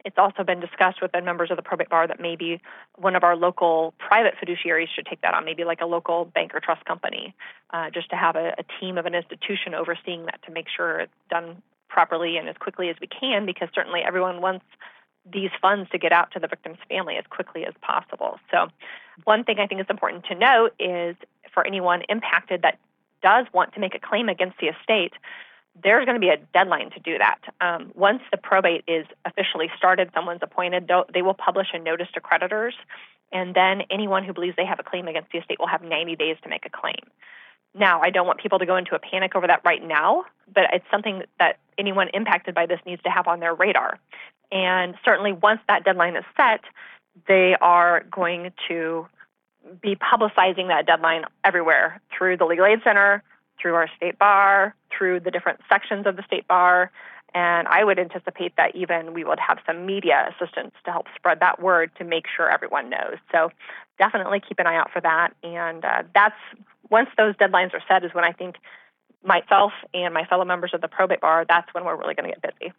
It's 0.06 0.17
also 0.17 0.44
been 0.44 0.60
discussed 0.60 1.01
with 1.01 1.12
the 1.12 1.22
members 1.22 1.51
of 1.51 1.58
the 1.58 1.63
probate 1.63 1.89
bar 1.89 2.08
that 2.08 2.20
maybe 2.20 2.62
one 2.96 3.15
of 3.15 3.24
our 3.24 3.36
local 3.36 3.94
private 3.98 4.36
fiduciaries 4.41 4.88
should 4.96 5.06
take 5.06 5.22
that 5.22 5.34
on, 5.34 5.44
maybe 5.44 5.65
like 5.65 5.82
a 5.82 5.86
local 5.86 6.25
bank 6.25 6.56
or 6.56 6.60
trust 6.60 6.86
company, 6.86 7.36
uh, 7.72 7.89
just 7.89 8.10
to 8.12 8.15
have 8.15 8.36
a, 8.36 8.53
a 8.58 8.63
team 8.79 8.98
of 8.98 9.06
an 9.06 9.15
institution 9.15 9.74
overseeing 9.74 10.25
that 10.25 10.39
to 10.46 10.51
make 10.51 10.67
sure 10.74 11.01
it's 11.01 11.12
done 11.29 11.62
properly 11.89 12.38
and 12.38 12.48
as 12.48 12.56
quickly 12.58 12.89
as 12.89 12.96
we 13.01 13.08
can, 13.08 13.46
because 13.46 13.70
certainly 13.74 14.01
everyone 14.01 14.39
wants 14.39 14.65
these 15.32 15.50
funds 15.62 15.89
to 15.91 15.98
get 15.98 16.12
out 16.12 16.32
to 16.32 16.39
the 16.39 16.48
victim's 16.48 16.77
family 16.88 17.17
as 17.17 17.25
quickly 17.29 17.65
as 17.65 17.74
possible. 17.82 18.39
So, 18.51 18.67
one 19.24 19.44
thing 19.44 19.60
I 19.60 19.67
think 19.67 19.82
is 19.82 19.88
important 19.89 20.25
to 20.25 20.36
note 20.36 20.74
is 20.79 21.15
for 21.53 21.65
anyone 21.65 22.03
impacted 22.08 22.62
that 22.62 22.77
does 23.22 23.46
want 23.53 23.74
to 23.74 23.79
make 23.79 23.96
a 23.96 24.00
claim 24.00 24.29
against 24.29 24.58
the 24.60 24.67
estate, 24.67 25.13
there's 25.84 26.05
going 26.05 26.15
to 26.15 26.19
be 26.19 26.29
a 26.29 26.38
deadline 26.53 26.91
to 26.91 27.00
do 27.00 27.17
that. 27.17 27.39
Um, 27.62 27.91
once 27.96 28.22
the 28.31 28.38
probate 28.38 28.84
is 28.88 29.05
officially 29.25 29.69
started, 29.77 30.10
someone's 30.13 30.41
appointed, 30.41 30.89
they 31.13 31.22
will 31.22 31.34
publish 31.34 31.67
a 31.74 31.79
notice 31.79 32.07
to 32.13 32.22
creditors, 32.22 32.75
and 33.31 33.53
then 33.53 33.81
anyone 33.91 34.24
who 34.24 34.34
believes 34.34 34.55
they 34.55 34.65
have 34.65 34.79
a 34.79 34.84
claim 34.84 35.07
against 35.07 35.31
the 35.31 35.39
estate 35.39 35.60
will 35.60 35.67
have 35.67 35.81
90 35.81 36.15
days 36.15 36.38
to 36.43 36.50
make 36.50 36.65
a 36.65 36.69
claim. 36.69 37.01
Now, 37.74 38.01
I 38.01 38.10
don't 38.10 38.25
want 38.25 38.39
people 38.39 38.60
to 38.60 38.65
go 38.65 38.75
into 38.75 38.96
a 38.96 39.00
panic 39.00 39.36
over 39.36 39.46
that 39.48 39.62
right 39.63 39.86
now, 39.86 40.25
but 40.51 40.63
it's 40.74 40.86
something 40.89 41.24
that 41.38 41.60
anyone 41.77 42.07
impacted 42.13 42.55
by 42.55 42.65
this 42.65 42.79
needs 42.86 43.03
to 43.03 43.10
have 43.10 43.27
on 43.27 43.39
their 43.39 43.53
radar. 43.53 44.00
And 44.51 44.96
certainly, 45.03 45.34
once 45.34 45.60
that 45.67 45.84
deadline 45.84 46.15
is 46.15 46.24
set, 46.36 46.62
they 47.27 47.55
are 47.60 48.03
going 48.10 48.51
to 48.69 49.07
be 49.81 49.96
publicizing 49.96 50.69
that 50.69 50.86
deadline 50.88 51.25
everywhere 51.43 52.01
through 52.15 52.38
the 52.38 52.46
Legal 52.46 52.65
Aid 52.65 52.79
Center, 52.84 53.22
through 53.61 53.75
our 53.75 53.89
state 53.95 54.17
bar, 54.19 54.75
through 54.95 55.19
the 55.19 55.31
different 55.31 55.59
sections 55.69 56.05
of 56.05 56.15
the 56.15 56.23
state 56.23 56.47
bar. 56.47 56.91
And 57.33 57.67
I 57.67 57.83
would 57.83 57.99
anticipate 57.99 58.55
that 58.57 58.75
even 58.75 59.13
we 59.13 59.23
would 59.23 59.39
have 59.39 59.59
some 59.65 59.85
media 59.85 60.33
assistance 60.33 60.73
to 60.85 60.91
help 60.91 61.07
spread 61.15 61.39
that 61.41 61.61
word 61.61 61.91
to 61.97 62.03
make 62.03 62.25
sure 62.35 62.49
everyone 62.49 62.89
knows. 62.89 63.17
So 63.31 63.51
definitely 63.99 64.41
keep 64.47 64.59
an 64.59 64.67
eye 64.67 64.77
out 64.77 64.91
for 64.91 65.01
that. 65.01 65.33
And 65.43 65.83
uh, 65.83 66.03
that's 66.13 66.35
once 66.89 67.09
those 67.17 67.35
deadlines 67.35 67.73
are 67.73 67.83
set, 67.87 68.03
is 68.03 68.13
when 68.13 68.23
I 68.23 68.31
think 68.31 68.55
myself 69.23 69.73
and 69.93 70.13
my 70.13 70.25
fellow 70.25 70.45
members 70.45 70.71
of 70.73 70.81
the 70.81 70.87
probate 70.87 71.21
bar, 71.21 71.45
that's 71.47 71.71
when 71.73 71.83
we're 71.85 71.97
really 71.97 72.15
going 72.15 72.31
to 72.31 72.39
get 72.39 72.57
busy. 72.59 72.73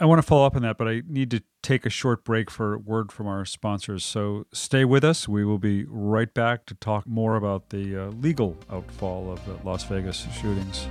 I 0.00 0.06
want 0.06 0.20
to 0.20 0.26
follow 0.26 0.46
up 0.46 0.56
on 0.56 0.62
that, 0.62 0.78
but 0.78 0.88
I 0.88 1.02
need 1.06 1.30
to 1.32 1.42
take 1.62 1.84
a 1.84 1.90
short 1.90 2.24
break 2.24 2.50
for 2.50 2.78
word 2.78 3.12
from 3.12 3.26
our 3.26 3.44
sponsors. 3.44 4.06
So 4.06 4.46
stay 4.50 4.86
with 4.86 5.04
us. 5.04 5.28
We 5.28 5.44
will 5.44 5.58
be 5.58 5.84
right 5.86 6.32
back 6.32 6.64
to 6.66 6.74
talk 6.74 7.06
more 7.06 7.36
about 7.36 7.68
the 7.68 8.04
uh, 8.04 8.06
legal 8.12 8.56
outfall 8.70 9.30
of 9.30 9.44
the 9.44 9.54
Las 9.68 9.84
Vegas 9.84 10.26
shootings. 10.40 10.88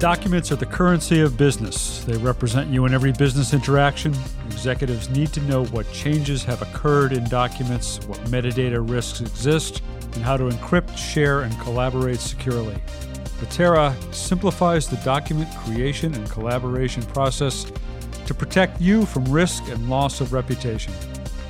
Documents 0.00 0.50
are 0.50 0.56
the 0.56 0.66
currency 0.66 1.20
of 1.20 1.36
business. 1.36 2.02
They 2.02 2.16
represent 2.16 2.68
you 2.70 2.84
in 2.84 2.92
every 2.92 3.12
business 3.12 3.54
interaction. 3.54 4.12
Executives 4.46 5.08
need 5.08 5.32
to 5.34 5.40
know 5.42 5.66
what 5.66 5.90
changes 5.92 6.42
have 6.44 6.62
occurred 6.62 7.12
in 7.12 7.24
documents, 7.28 8.04
what 8.06 8.18
metadata 8.24 8.86
risks 8.90 9.20
exist, 9.20 9.82
and 10.14 10.24
how 10.24 10.36
to 10.36 10.44
encrypt, 10.44 10.96
share, 10.96 11.42
and 11.42 11.58
collaborate 11.60 12.18
securely. 12.18 12.76
Litera 13.40 13.94
simplifies 14.12 14.88
the 14.88 14.96
document 14.98 15.48
creation 15.58 16.14
and 16.14 16.30
collaboration 16.30 17.02
process 17.02 17.70
to 18.26 18.34
protect 18.34 18.80
you 18.80 19.04
from 19.06 19.24
risk 19.24 19.68
and 19.68 19.88
loss 19.88 20.20
of 20.20 20.32
reputation. 20.32 20.92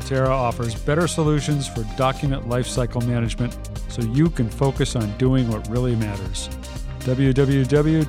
Litera 0.01 0.29
offers 0.29 0.75
better 0.75 1.07
solutions 1.09 1.69
for 1.69 1.85
document 1.97 2.49
lifecycle 2.49 3.07
management 3.07 3.57
so 3.89 4.03
you 4.03 4.29
can 4.31 4.49
focus 4.49 4.97
on 4.97 5.17
doing 5.17 5.49
what 5.51 5.69
really 5.69 5.97
matters. 5.97 6.49
www.litera.com. 7.01 8.03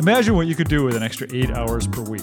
Imagine 0.00 0.36
what 0.36 0.46
you 0.46 0.54
could 0.54 0.68
do 0.68 0.84
with 0.84 0.94
an 0.94 1.02
extra 1.02 1.26
eight 1.32 1.50
hours 1.50 1.86
per 1.86 2.02
week. 2.02 2.22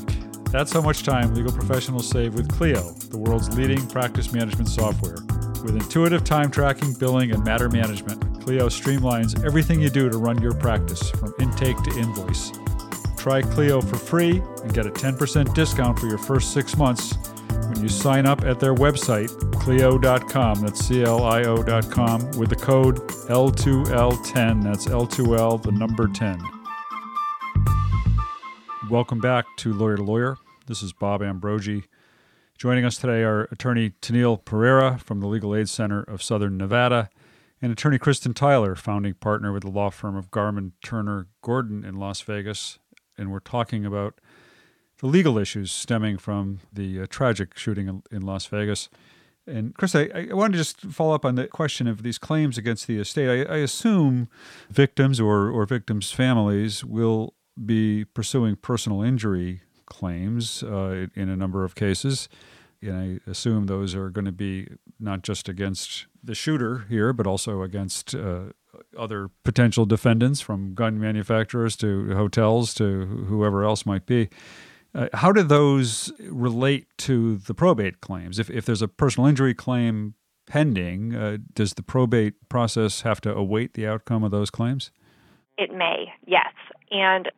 That's 0.52 0.72
how 0.72 0.82
much 0.82 1.04
time 1.04 1.36
legal 1.36 1.52
professionals 1.52 2.08
save 2.10 2.34
with 2.34 2.48
Clio, 2.50 2.94
the 3.10 3.18
world's 3.18 3.56
leading 3.58 3.86
practice 3.88 4.32
management 4.32 4.70
software. 4.70 5.18
With 5.66 5.78
intuitive 5.78 6.24
time 6.24 6.52
tracking, 6.52 6.94
billing, 6.94 7.32
and 7.32 7.44
matter 7.44 7.68
management, 7.68 8.22
Clio 8.44 8.68
streamlines 8.68 9.44
everything 9.44 9.82
you 9.82 9.90
do 9.90 10.12
to 10.12 10.18
run 10.20 10.40
your 10.40 10.54
practice, 10.54 11.10
from 11.10 11.34
intake 11.40 11.82
to 11.82 11.98
invoice. 11.98 12.52
Try 13.18 13.42
Clio 13.42 13.82
for 13.82 13.96
free 13.96 14.44
and 14.62 14.72
get 14.72 14.86
a 14.86 14.92
10% 14.92 15.56
discount 15.56 15.98
for 15.98 16.06
your 16.06 16.20
first 16.20 16.54
six 16.54 16.78
months 16.78 17.18
when 17.50 17.82
you 17.82 17.90
sign 17.90 18.28
up 18.28 18.44
at 18.44 18.60
their 18.60 18.76
website, 18.76 19.32
Clio.com. 19.54 20.62
That's 20.62 20.86
C 20.86 21.02
L 21.02 21.24
I 21.24 21.46
O.com 21.46 22.30
with 22.38 22.50
the 22.50 22.56
code 22.56 22.98
L2L10. 23.28 24.64
That's 24.64 24.86
L2L, 24.86 25.64
the 25.64 25.72
number 25.72 26.08
10. 26.08 26.40
Welcome 28.92 29.20
back 29.20 29.48
to 29.58 29.74
Lawyer 29.74 29.98
to 29.98 30.04
Lawyer. 30.04 30.38
This 30.68 30.84
is 30.84 30.94
Bob 30.94 31.22
Ambrogi. 31.24 31.86
Joining 32.58 32.86
us 32.86 32.96
today 32.96 33.22
are 33.22 33.50
attorney 33.52 33.90
Tennille 34.02 34.44
Pereira 34.46 34.98
from 34.98 35.20
the 35.20 35.28
Legal 35.28 35.54
Aid 35.54 35.68
Center 35.68 36.04
of 36.04 36.24
Southern 36.24 36.56
Nevada 36.56 37.10
and 37.62 37.70
attorney 37.70 38.00
Kristen 38.00 38.34
Tyler, 38.34 38.76
founding 38.76 39.14
partner 39.16 39.52
with 39.52 39.64
the 39.64 39.70
law 39.70 39.90
firm 39.90 40.16
of 40.16 40.32
Garman 40.32 40.72
Turner 40.82 41.28
Gordon 41.42 41.84
in 41.84 41.98
Las 41.98 42.22
Vegas. 42.22 42.80
And 43.18 43.30
we're 43.30 43.42
talking 43.42 43.86
about 43.86 44.22
the 45.00 45.08
legal 45.08 45.38
issues 45.38 45.70
stemming 45.70 46.18
from 46.18 46.62
the 46.72 47.02
uh, 47.02 47.08
tragic 47.10 47.58
shooting 47.58 47.90
in, 47.90 48.04
in, 48.10 48.22
Las 48.22 48.46
Vegas. 48.46 48.88
And 49.46 49.76
Chris, 49.76 49.94
I, 49.94 50.10
I 50.32 50.34
wanted 50.34 50.54
to 50.54 50.60
just 50.60 50.80
follow 50.80 51.14
up 51.14 51.26
on 51.26 51.36
the 51.36 51.48
question 51.48 51.88
of 51.88 52.04
these 52.04 52.18
claims 52.18 52.58
against 52.58 52.88
the 52.88 53.00
estate. 53.00 53.48
I, 53.50 53.54
I 53.54 53.58
assume 53.58 54.30
victims 54.70 55.20
or, 55.20 55.50
or 55.50 55.66
victims' 55.66 56.14
families 56.14 56.86
will 56.86 57.34
be 57.66 58.06
pursuing 58.06 58.56
personal 58.56 59.02
injury 59.02 59.64
claims 59.86 60.64
uh, 60.64 61.08
in 61.16 61.30
a 61.30 61.36
number 61.36 61.64
of 61.64 61.76
cases. 61.76 62.30
And 62.82 63.22
I 63.26 63.30
assume 63.30 63.66
those 63.66 63.96
are 63.96 64.10
going 64.10 64.26
to 64.26 64.32
be 64.32 64.68
not 65.00 65.24
just 65.24 65.50
against 65.50 66.08
the 66.24 66.36
shooter 66.36 66.86
here, 66.90 67.14
but 67.14 67.26
also 67.26 67.62
against 67.62 68.14
uh, 68.14 68.52
other 68.98 69.30
potential 69.44 69.86
defendants, 69.86 70.42
from 70.42 70.74
gun 70.74 71.00
manufacturers 71.00 71.76
to 71.78 72.14
hotels 72.16 72.74
to 72.76 73.06
whoever 73.28 73.64
else 73.64 73.86
might 73.86 74.06
be. 74.06 74.30
Uh, 74.94 75.08
how 75.14 75.32
do 75.32 75.44
those 75.44 76.12
relate 76.20 76.88
to 76.98 77.38
the 77.38 77.54
probate 77.54 78.02
claims? 78.02 78.40
If, 78.40 78.50
if 78.50 78.66
there's 78.66 78.82
a 78.82 78.88
personal 78.88 79.28
injury 79.28 79.54
claim 79.54 80.14
pending, 80.46 81.16
uh, 81.16 81.38
does 81.54 81.74
the 81.74 81.84
probate 81.84 82.36
process 82.50 83.02
have 83.02 83.20
to 83.22 83.34
await 83.34 83.74
the 83.74 83.88
outcome 83.88 84.24
of 84.24 84.32
those 84.32 84.50
claims? 84.50 84.92
It 85.58 85.74
may, 85.74 86.14
yes. 86.26 86.54
And 86.92 87.32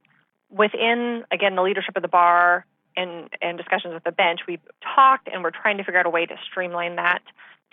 within, 0.50 1.24
again, 1.32 1.56
the 1.56 1.62
leadership 1.62 1.96
of 1.96 2.02
the 2.02 2.08
bar 2.08 2.66
and, 2.96 3.30
and 3.42 3.58
discussions 3.58 3.94
with 3.94 4.04
the 4.04 4.12
bench, 4.12 4.42
we've 4.48 4.62
talked 4.96 5.28
and 5.32 5.44
we're 5.44 5.52
trying 5.52 5.78
to 5.78 5.84
figure 5.84 6.00
out 6.00 6.06
a 6.06 6.10
way 6.10 6.26
to 6.26 6.36
streamline 6.50 6.96
that 6.96 7.22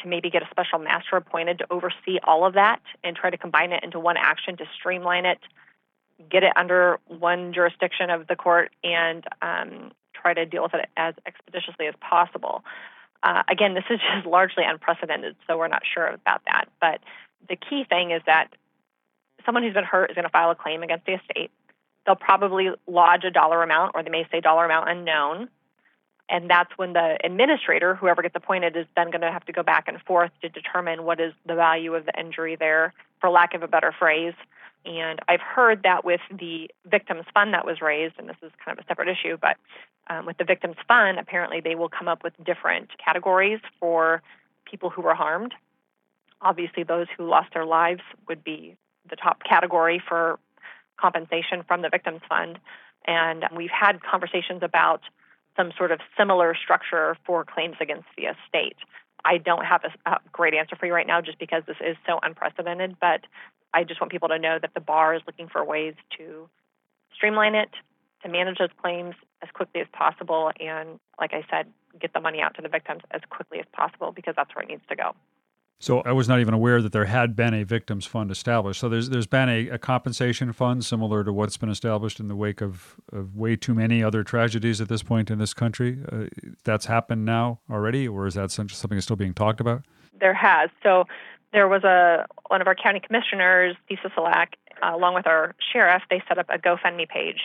to 0.01 0.09
maybe 0.09 0.31
get 0.31 0.43
a 0.43 0.49
special 0.51 0.79
master 0.79 1.17
appointed 1.17 1.59
to 1.59 1.67
oversee 1.71 2.19
all 2.25 2.45
of 2.45 2.55
that 2.55 2.81
and 3.03 3.17
try 3.17 3.31
to 3.31 3.39
combine 3.39 3.73
it 3.73 3.83
into 3.85 4.01
one 4.01 4.17
action 4.17 4.57
to 4.57 4.65
streamline 4.75 5.25
it, 5.25 5.39
get 6.31 6.43
it 6.43 6.53
under 6.57 6.99
one 7.07 7.53
jurisdiction 7.53 8.11
of 8.11 8.27
the 8.27 8.37
court, 8.37 8.73
and 8.83 9.25
um, 9.41 9.93
try 10.13 10.35
to 10.35 10.45
deal 10.47 10.63
with 10.63 10.75
it 10.75 10.89
as 10.97 11.15
expeditiously 11.27 11.87
as 11.87 11.95
possible. 12.01 12.65
Uh, 13.23 13.43
again, 13.49 13.75
this 13.75 13.85
is 13.89 14.01
just 14.15 14.27
largely 14.27 14.65
unprecedented, 14.65 15.37
so 15.47 15.57
we're 15.57 15.69
not 15.69 15.83
sure 15.93 16.07
about 16.07 16.43
that. 16.47 16.67
But 16.81 17.01
the 17.49 17.57
key 17.57 17.85
thing 17.89 18.11
is 18.11 18.23
that 18.27 18.49
someone 19.47 19.63
who's 19.63 19.75
been 19.75 19.85
hurt 19.85 20.11
is 20.11 20.15
going 20.15 20.25
to 20.25 20.31
file 20.31 20.51
a 20.51 20.55
claim 20.55 20.83
against 20.83 21.07
the 21.07 21.15
estate 21.15 21.51
they'll 22.07 22.17
probably 22.17 22.71
lodge 22.87 23.25
a 23.25 23.31
dollar 23.31 23.63
amount, 23.63 23.93
or 23.95 24.03
they 24.03 24.11
may 24.11 24.27
say 24.31 24.41
dollar 24.41 24.65
amount 24.65 24.89
unknown. 24.89 25.49
And 26.29 26.49
that's 26.49 26.71
when 26.77 26.95
the 26.95 27.19
administrator, 27.23 27.95
whoever 27.95 28.23
gets 28.23 28.35
appointed, 28.35 28.77
is 28.77 28.87
then 28.97 29.11
going 29.11 29.21
to 29.21 29.31
have 29.31 29.45
to 29.45 29.53
go 29.53 29.63
back 29.63 29.89
and 29.89 30.01
forth 30.03 30.31
to 30.41 30.49
determine 30.49 31.05
what 31.05 31.21
is 31.21 31.35
the 31.47 31.55
value 31.55 31.95
of 31.95 32.07
the 32.07 32.19
injury 32.19 32.57
there, 32.57 32.95
for 33.21 33.29
lack 33.29 33.53
of 33.55 33.63
a 33.63 33.69
better 33.69 33.95
phrase. 33.99 34.35
And 34.87 35.19
I've 35.29 35.41
heard 35.41 35.83
that 35.83 36.05
with 36.05 36.21
the 36.31 36.71
victims 36.87 37.25
fund 37.33 37.55
that 37.55 37.67
was 37.67 37.81
raised, 37.81 38.15
and 38.19 38.29
this 38.29 38.37
is 38.43 38.53
kind 38.63 38.79
of 38.79 38.85
a 38.85 38.89
separate 38.89 39.09
issue, 39.09 39.37
but 39.41 39.57
um, 40.09 40.27
with 40.27 40.37
the 40.37 40.45
victims 40.45 40.77
fund, 40.87 41.19
apparently 41.19 41.61
they 41.61 41.75
will 41.75 41.89
come 41.89 42.09
up 42.09 42.23
with 42.23 42.35
different 42.45 42.91
categories 43.03 43.61
for 43.81 44.23
people 44.71 44.91
who 44.91 45.03
were 45.03 45.15
harmed. 45.15 45.55
Obviously, 46.43 46.83
those 46.83 47.07
who 47.17 47.27
lost 47.27 47.55
their 47.55 47.65
lives 47.65 48.03
would 48.29 48.45
be 48.45 48.77
the 49.09 49.17
top 49.17 49.43
category 49.43 50.03
for 50.07 50.39
compensation 50.97 51.65
from 51.67 51.83
the 51.83 51.89
victims 51.89 52.21
fund. 52.29 52.59
And 53.07 53.45
we've 53.55 53.71
had 53.71 54.03
conversations 54.03 54.63
about 54.63 55.03
some 55.57 55.73
sort 55.77 55.93
of 55.93 56.01
similar 56.17 56.55
structure 56.55 57.17
for 57.27 57.45
claims 57.45 57.77
against 57.81 58.07
the 58.17 58.25
estate. 58.25 58.77
I 59.25 59.39
don't 59.39 59.65
have 59.65 59.83
a, 59.85 60.11
a, 60.11 60.19
great 60.33 60.55
answer 60.55 60.77
for 60.77 60.87
you 60.87 60.93
right 60.93 61.07
now 61.07 61.21
just 61.21 61.39
because 61.39 61.63
this 61.67 61.77
is 61.81 61.97
so 62.07 62.19
unprecedented, 62.23 62.97
but 63.01 63.21
I 63.73 63.85
just 63.85 64.01
want 64.01 64.11
people 64.13 64.29
to 64.29 64.39
know 64.39 64.59
that 64.61 64.75
the 64.75 64.81
bar 64.81 65.15
is 65.15 65.23
looking 65.27 65.49
for 65.49 65.65
ways 65.65 65.95
to 66.19 66.49
streamline 67.15 67.55
it, 67.55 67.71
to 68.23 68.29
manage 68.29 68.59
those 68.59 68.71
claims 68.81 69.15
as 69.43 69.49
quickly 69.53 69.81
as 69.81 69.87
possible, 69.93 70.51
and 70.61 70.99
like 71.21 71.33
I 71.33 71.45
said, 71.51 71.67
get 72.01 72.13
the 72.13 72.21
money 72.21 72.41
out 72.41 72.55
to 72.57 72.63
the 72.63 72.69
victims 72.69 73.03
as 73.11 73.21
quickly 73.31 73.61
as 73.61 73.67
possible 73.73 74.13
because 74.13 74.35
that's 74.37 74.55
where 74.55 74.63
it 74.63 74.69
needs 74.69 74.83
to 74.89 74.97
go. 74.97 75.15
So 75.81 76.01
I 76.01 76.13
was 76.13 76.29
not 76.29 76.41
even 76.41 76.55
aware 76.55 76.81
that 76.81 76.93
there 76.93 77.05
had 77.05 77.37
been 77.37 77.53
a 77.53 77.65
victims 77.65 78.07
fund 78.07 78.31
established. 78.31 78.81
So 78.81 78.89
there's 78.89 79.11
there's 79.11 79.27
been 79.27 79.49
a, 79.49 79.69
a 79.71 79.79
compensation 79.79 80.53
fund 80.53 80.85
similar 80.85 81.25
to 81.25 81.33
what's 81.33 81.57
been 81.57 81.69
established 81.69 82.21
in 82.21 82.29
the 82.29 82.37
wake 82.37 82.61
of, 82.61 82.97
of 83.13 83.37
way 83.37 83.57
too 83.57 83.75
many 83.75 84.03
other 84.03 84.23
tragedies 84.23 84.81
at 84.81 84.89
this 84.89 85.03
point 85.03 85.31
in 85.31 85.39
this 85.39 85.53
country. 85.53 85.99
Uh, 86.11 86.27
that's 86.65 86.87
happened 86.87 87.25
now 87.25 87.61
already, 87.71 88.09
or 88.09 88.27
is 88.27 88.35
that 88.35 88.51
something 88.51 88.89
that's 88.91 89.05
still 89.05 89.17
being 89.17 89.35
talked 89.35 89.61
about? 89.61 89.83
There 90.19 90.35
has. 90.35 90.71
So 90.83 91.05
there 91.53 91.69
was 91.69 91.85
a 91.85 92.27
one 92.49 92.61
of 92.61 92.67
our 92.67 92.75
county 92.75 93.01
commissioners, 93.01 93.77
Lisa 93.91 94.11
Salak, 94.15 94.55
uh, 94.83 94.95
along 94.95 95.15
with 95.15 95.27
our 95.27 95.55
sheriff. 95.73 96.03
They 96.09 96.23
set 96.29 96.39
up 96.39 96.47
a 96.49 96.59
GoFundMe 96.59 97.09
page 97.09 97.41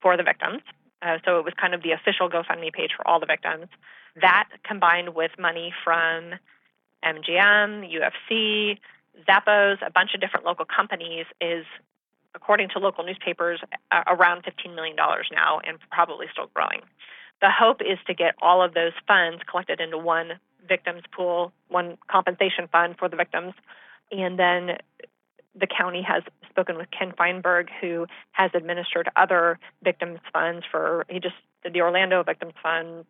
for 0.00 0.16
the 0.16 0.22
victims. 0.22 0.62
Uh, 1.02 1.18
so 1.24 1.38
it 1.38 1.44
was 1.44 1.54
kind 1.60 1.74
of 1.74 1.82
the 1.82 1.92
official 1.92 2.30
GoFundMe 2.30 2.72
page 2.72 2.90
for 2.96 3.06
all 3.06 3.20
the 3.20 3.26
victims. 3.26 3.66
That 4.20 4.48
combined 4.64 5.14
with 5.14 5.32
money 5.38 5.72
from 5.84 6.32
MGM, 7.04 7.90
UFC, 7.92 8.78
Zappos, 9.28 9.78
a 9.86 9.90
bunch 9.90 10.14
of 10.14 10.20
different 10.20 10.46
local 10.46 10.64
companies 10.64 11.26
is, 11.40 11.64
according 12.34 12.68
to 12.70 12.78
local 12.78 13.04
newspapers, 13.04 13.60
around 14.06 14.44
$15 14.44 14.74
million 14.74 14.96
now 14.96 15.60
and 15.64 15.78
probably 15.90 16.26
still 16.32 16.48
growing. 16.54 16.80
The 17.40 17.50
hope 17.50 17.80
is 17.82 17.98
to 18.06 18.14
get 18.14 18.34
all 18.40 18.62
of 18.62 18.74
those 18.74 18.92
funds 19.06 19.42
collected 19.48 19.80
into 19.80 19.98
one 19.98 20.40
victims 20.66 21.02
pool, 21.14 21.52
one 21.68 21.98
compensation 22.08 22.68
fund 22.72 22.96
for 22.98 23.08
the 23.08 23.16
victims, 23.16 23.54
and 24.10 24.38
then 24.38 24.78
the 25.54 25.66
county 25.66 26.02
has 26.02 26.22
spoken 26.48 26.76
with 26.76 26.90
Ken 26.90 27.12
Feinberg, 27.16 27.68
who 27.80 28.06
has 28.32 28.50
administered 28.54 29.08
other 29.16 29.58
victims 29.82 30.18
funds 30.32 30.64
for, 30.70 31.06
he 31.08 31.20
just 31.20 31.34
did 31.62 31.72
the 31.72 31.80
Orlando 31.80 32.22
Victims 32.22 32.54
Fund, 32.62 33.04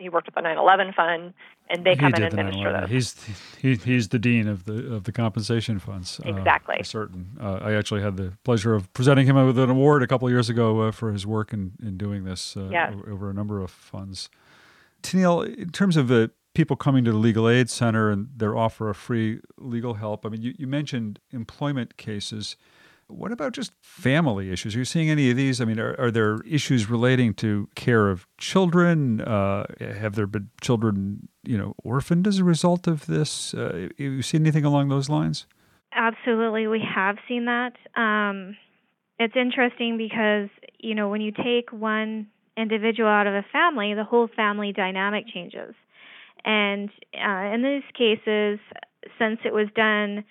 he 0.00 0.08
worked 0.08 0.26
with 0.26 0.34
the 0.34 0.40
9/11 0.40 0.94
fund, 0.94 1.34
and 1.68 1.84
they 1.84 1.94
come 1.94 2.12
he 2.12 2.18
in 2.18 2.24
and 2.24 2.38
administer 2.38 2.72
those. 2.72 2.90
He's 2.90 3.24
he, 3.60 3.76
he's 3.76 4.08
the 4.08 4.18
dean 4.18 4.48
of 4.48 4.64
the 4.64 4.94
of 4.94 5.04
the 5.04 5.12
compensation 5.12 5.78
funds. 5.78 6.20
Uh, 6.24 6.34
exactly. 6.34 6.76
Uh, 6.80 6.82
certain. 6.82 7.36
Uh, 7.40 7.58
I 7.62 7.74
actually 7.74 8.02
had 8.02 8.16
the 8.16 8.32
pleasure 8.44 8.74
of 8.74 8.92
presenting 8.92 9.26
him 9.26 9.36
with 9.46 9.58
an 9.58 9.70
award 9.70 10.02
a 10.02 10.06
couple 10.06 10.26
of 10.26 10.32
years 10.32 10.48
ago 10.48 10.80
uh, 10.80 10.90
for 10.90 11.12
his 11.12 11.26
work 11.26 11.52
in 11.52 11.72
in 11.82 11.96
doing 11.96 12.24
this 12.24 12.56
uh, 12.56 12.68
yeah. 12.70 12.92
over 13.08 13.30
a 13.30 13.34
number 13.34 13.60
of 13.60 13.70
funds. 13.70 14.30
Tennille, 15.02 15.56
in 15.56 15.70
terms 15.70 15.96
of 15.96 16.08
the 16.08 16.30
people 16.54 16.76
coming 16.76 17.04
to 17.04 17.12
the 17.12 17.18
Legal 17.18 17.48
Aid 17.48 17.70
Center 17.70 18.10
and 18.10 18.28
their 18.36 18.56
offer 18.56 18.90
of 18.90 18.96
free 18.96 19.40
legal 19.56 19.94
help, 19.94 20.26
I 20.26 20.28
mean, 20.28 20.42
you, 20.42 20.54
you 20.58 20.66
mentioned 20.66 21.20
employment 21.30 21.96
cases. 21.96 22.56
What 23.10 23.32
about 23.32 23.52
just 23.52 23.72
family 23.82 24.50
issues? 24.50 24.74
Are 24.74 24.78
you 24.78 24.84
seeing 24.84 25.10
any 25.10 25.30
of 25.30 25.36
these? 25.36 25.60
I 25.60 25.64
mean, 25.64 25.78
are, 25.78 25.94
are 25.98 26.10
there 26.10 26.40
issues 26.46 26.88
relating 26.88 27.34
to 27.34 27.68
care 27.74 28.08
of 28.08 28.26
children? 28.38 29.20
Uh, 29.20 29.66
have 29.80 30.14
there 30.14 30.26
been 30.26 30.50
children, 30.60 31.28
you 31.42 31.58
know, 31.58 31.74
orphaned 31.82 32.26
as 32.26 32.38
a 32.38 32.44
result 32.44 32.86
of 32.86 33.06
this? 33.06 33.52
Uh, 33.52 33.88
you 33.98 34.22
seen 34.22 34.42
anything 34.42 34.64
along 34.64 34.88
those 34.88 35.08
lines? 35.08 35.46
Absolutely, 35.92 36.66
we 36.66 36.80
have 36.94 37.16
seen 37.26 37.46
that. 37.46 37.72
Um, 37.96 38.56
it's 39.18 39.34
interesting 39.36 39.98
because 39.98 40.48
you 40.78 40.94
know 40.94 41.08
when 41.08 41.20
you 41.20 41.32
take 41.32 41.72
one 41.72 42.28
individual 42.56 43.08
out 43.08 43.26
of 43.26 43.34
a 43.34 43.44
family, 43.52 43.94
the 43.94 44.04
whole 44.04 44.28
family 44.28 44.72
dynamic 44.72 45.26
changes. 45.32 45.74
And 46.44 46.90
uh, 47.14 47.54
in 47.54 47.62
these 47.62 47.82
cases, 47.96 48.58
since 49.18 49.40
it 49.44 49.52
was 49.52 49.68
done 49.74 50.24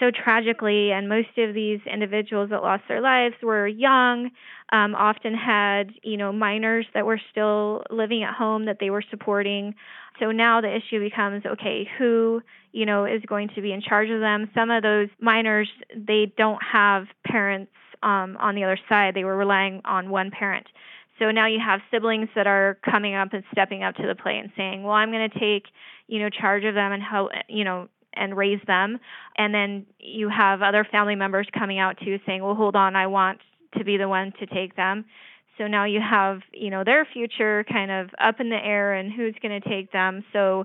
so 0.00 0.10
tragically, 0.10 0.92
and 0.92 1.08
most 1.08 1.36
of 1.38 1.54
these 1.54 1.80
individuals 1.92 2.50
that 2.50 2.62
lost 2.62 2.84
their 2.88 3.00
lives 3.00 3.34
were 3.42 3.66
young, 3.66 4.30
um, 4.70 4.94
often 4.94 5.34
had 5.34 5.92
you 6.02 6.16
know 6.16 6.32
minors 6.32 6.86
that 6.94 7.04
were 7.04 7.20
still 7.30 7.82
living 7.90 8.22
at 8.22 8.34
home 8.34 8.66
that 8.66 8.78
they 8.80 8.90
were 8.90 9.04
supporting. 9.10 9.74
So 10.20 10.30
now 10.30 10.60
the 10.60 10.74
issue 10.74 11.00
becomes 11.00 11.44
okay, 11.44 11.88
who 11.98 12.42
you 12.72 12.86
know 12.86 13.04
is 13.06 13.22
going 13.26 13.48
to 13.54 13.60
be 13.60 13.72
in 13.72 13.82
charge 13.82 14.10
of 14.10 14.20
them? 14.20 14.50
Some 14.54 14.70
of 14.70 14.82
those 14.82 15.08
minors 15.20 15.68
they 15.94 16.32
don't 16.36 16.62
have 16.62 17.06
parents 17.24 17.72
um, 18.02 18.36
on 18.38 18.54
the 18.54 18.64
other 18.64 18.78
side; 18.88 19.14
they 19.14 19.24
were 19.24 19.36
relying 19.36 19.80
on 19.84 20.10
one 20.10 20.30
parent. 20.30 20.66
So 21.18 21.32
now 21.32 21.48
you 21.48 21.58
have 21.58 21.80
siblings 21.90 22.28
that 22.36 22.46
are 22.46 22.78
coming 22.88 23.16
up 23.16 23.32
and 23.32 23.42
stepping 23.50 23.82
up 23.82 23.96
to 23.96 24.06
the 24.06 24.14
plate 24.14 24.38
and 24.38 24.52
saying, 24.56 24.84
"Well, 24.84 24.92
I'm 24.92 25.10
going 25.10 25.28
to 25.28 25.38
take, 25.38 25.64
you 26.06 26.20
know, 26.20 26.30
charge 26.30 26.64
of 26.64 26.74
them 26.74 26.92
and 26.92 27.02
help, 27.02 27.30
you 27.48 27.64
know, 27.64 27.88
and 28.14 28.36
raise 28.36 28.60
them. 28.66 28.98
And 29.36 29.54
then 29.54 29.86
you 29.98 30.28
have 30.28 30.62
other 30.62 30.86
family 30.90 31.14
members 31.14 31.46
coming 31.56 31.78
out 31.78 31.98
too 31.98 32.18
saying, 32.26 32.42
well, 32.42 32.54
hold 32.54 32.76
on, 32.76 32.96
I 32.96 33.06
want 33.06 33.38
to 33.76 33.84
be 33.84 33.96
the 33.96 34.08
one 34.08 34.32
to 34.40 34.46
take 34.46 34.76
them. 34.76 35.04
So 35.58 35.66
now 35.66 35.84
you 35.84 36.00
have, 36.00 36.40
you 36.52 36.70
know, 36.70 36.84
their 36.84 37.04
future 37.04 37.64
kind 37.70 37.90
of 37.90 38.10
up 38.20 38.40
in 38.40 38.48
the 38.48 38.56
air 38.56 38.94
and 38.94 39.12
who's 39.12 39.34
going 39.42 39.60
to 39.60 39.68
take 39.68 39.92
them. 39.92 40.24
So 40.32 40.64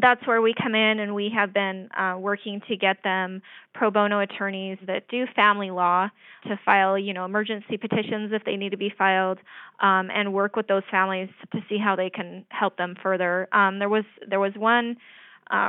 that's 0.00 0.26
where 0.26 0.42
we 0.42 0.54
come 0.60 0.74
in 0.74 0.98
and 0.98 1.14
we 1.14 1.30
have 1.34 1.52
been 1.52 1.88
uh, 1.92 2.16
working 2.18 2.60
to 2.68 2.76
get 2.76 3.02
them 3.04 3.42
pro 3.74 3.90
bono 3.90 4.20
attorneys 4.20 4.78
that 4.86 5.06
do 5.08 5.24
family 5.36 5.70
law 5.70 6.08
to 6.46 6.58
file 6.64 6.98
you 6.98 7.12
know 7.12 7.24
emergency 7.24 7.76
petitions 7.76 8.32
if 8.32 8.44
they 8.44 8.56
need 8.56 8.70
to 8.70 8.76
be 8.76 8.92
filed 8.96 9.38
um, 9.80 10.10
and 10.10 10.32
work 10.32 10.56
with 10.56 10.66
those 10.66 10.82
families 10.90 11.28
to 11.52 11.60
see 11.68 11.78
how 11.78 11.94
they 11.94 12.10
can 12.10 12.44
help 12.48 12.76
them 12.76 12.96
further 13.02 13.48
um, 13.52 13.78
there 13.78 13.88
was 13.88 14.04
there 14.28 14.40
was 14.40 14.52
one 14.56 14.96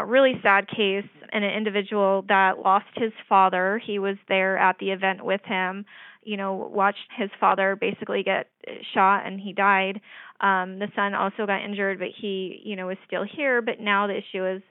really 0.05 0.33
sad 0.41 0.67
case 0.67 1.07
and 1.31 1.43
an 1.43 1.51
individual 1.51 2.23
that 2.27 2.59
lost 2.59 2.85
his 2.95 3.11
father. 3.27 3.81
He 3.85 3.99
was 3.99 4.17
there 4.27 4.57
at 4.57 4.77
the 4.79 4.91
event 4.91 5.23
with 5.23 5.41
him, 5.43 5.85
you 6.23 6.37
know, 6.37 6.53
watched 6.73 7.09
his 7.17 7.29
father 7.39 7.75
basically 7.75 8.23
get 8.23 8.47
shot 8.93 9.25
and 9.25 9.39
he 9.39 9.53
died. 9.53 10.01
Um, 10.41 10.79
the 10.79 10.87
son 10.95 11.13
also 11.13 11.45
got 11.45 11.63
injured, 11.63 11.99
but 11.99 12.09
he, 12.19 12.61
you 12.63 12.75
know, 12.75 12.89
is 12.89 12.97
still 13.07 13.23
here. 13.23 13.61
But 13.61 13.79
now 13.79 14.07
the 14.07 14.17
issue 14.17 14.45
is 14.45 14.61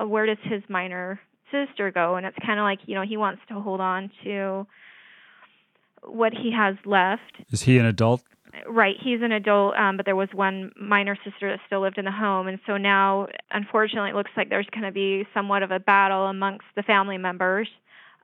uh, 0.00 0.06
where 0.06 0.26
does 0.26 0.38
his 0.44 0.62
minor 0.68 1.20
sister 1.50 1.90
go? 1.90 2.16
And 2.16 2.26
it's 2.26 2.36
kind 2.44 2.58
of 2.58 2.64
like, 2.64 2.80
you 2.86 2.94
know, 2.94 3.04
he 3.06 3.16
wants 3.16 3.42
to 3.48 3.54
hold 3.54 3.80
on 3.80 4.10
to 4.24 4.66
what 6.02 6.32
he 6.32 6.52
has 6.56 6.76
left. 6.84 7.42
Is 7.50 7.62
he 7.62 7.78
an 7.78 7.86
adult 7.86 8.22
Right, 8.66 8.96
he's 9.02 9.20
an 9.22 9.32
adult, 9.32 9.76
um, 9.76 9.96
but 9.96 10.06
there 10.06 10.16
was 10.16 10.28
one 10.32 10.72
minor 10.80 11.16
sister 11.24 11.50
that 11.50 11.60
still 11.66 11.80
lived 11.82 11.98
in 11.98 12.04
the 12.04 12.10
home, 12.10 12.48
and 12.48 12.58
so 12.66 12.76
now, 12.76 13.26
unfortunately, 13.50 14.10
it 14.10 14.14
looks 14.16 14.30
like 14.36 14.48
there's 14.48 14.68
going 14.70 14.84
to 14.84 14.92
be 14.92 15.26
somewhat 15.34 15.62
of 15.62 15.70
a 15.70 15.78
battle 15.78 16.26
amongst 16.26 16.64
the 16.76 16.82
family 16.82 17.18
members 17.18 17.68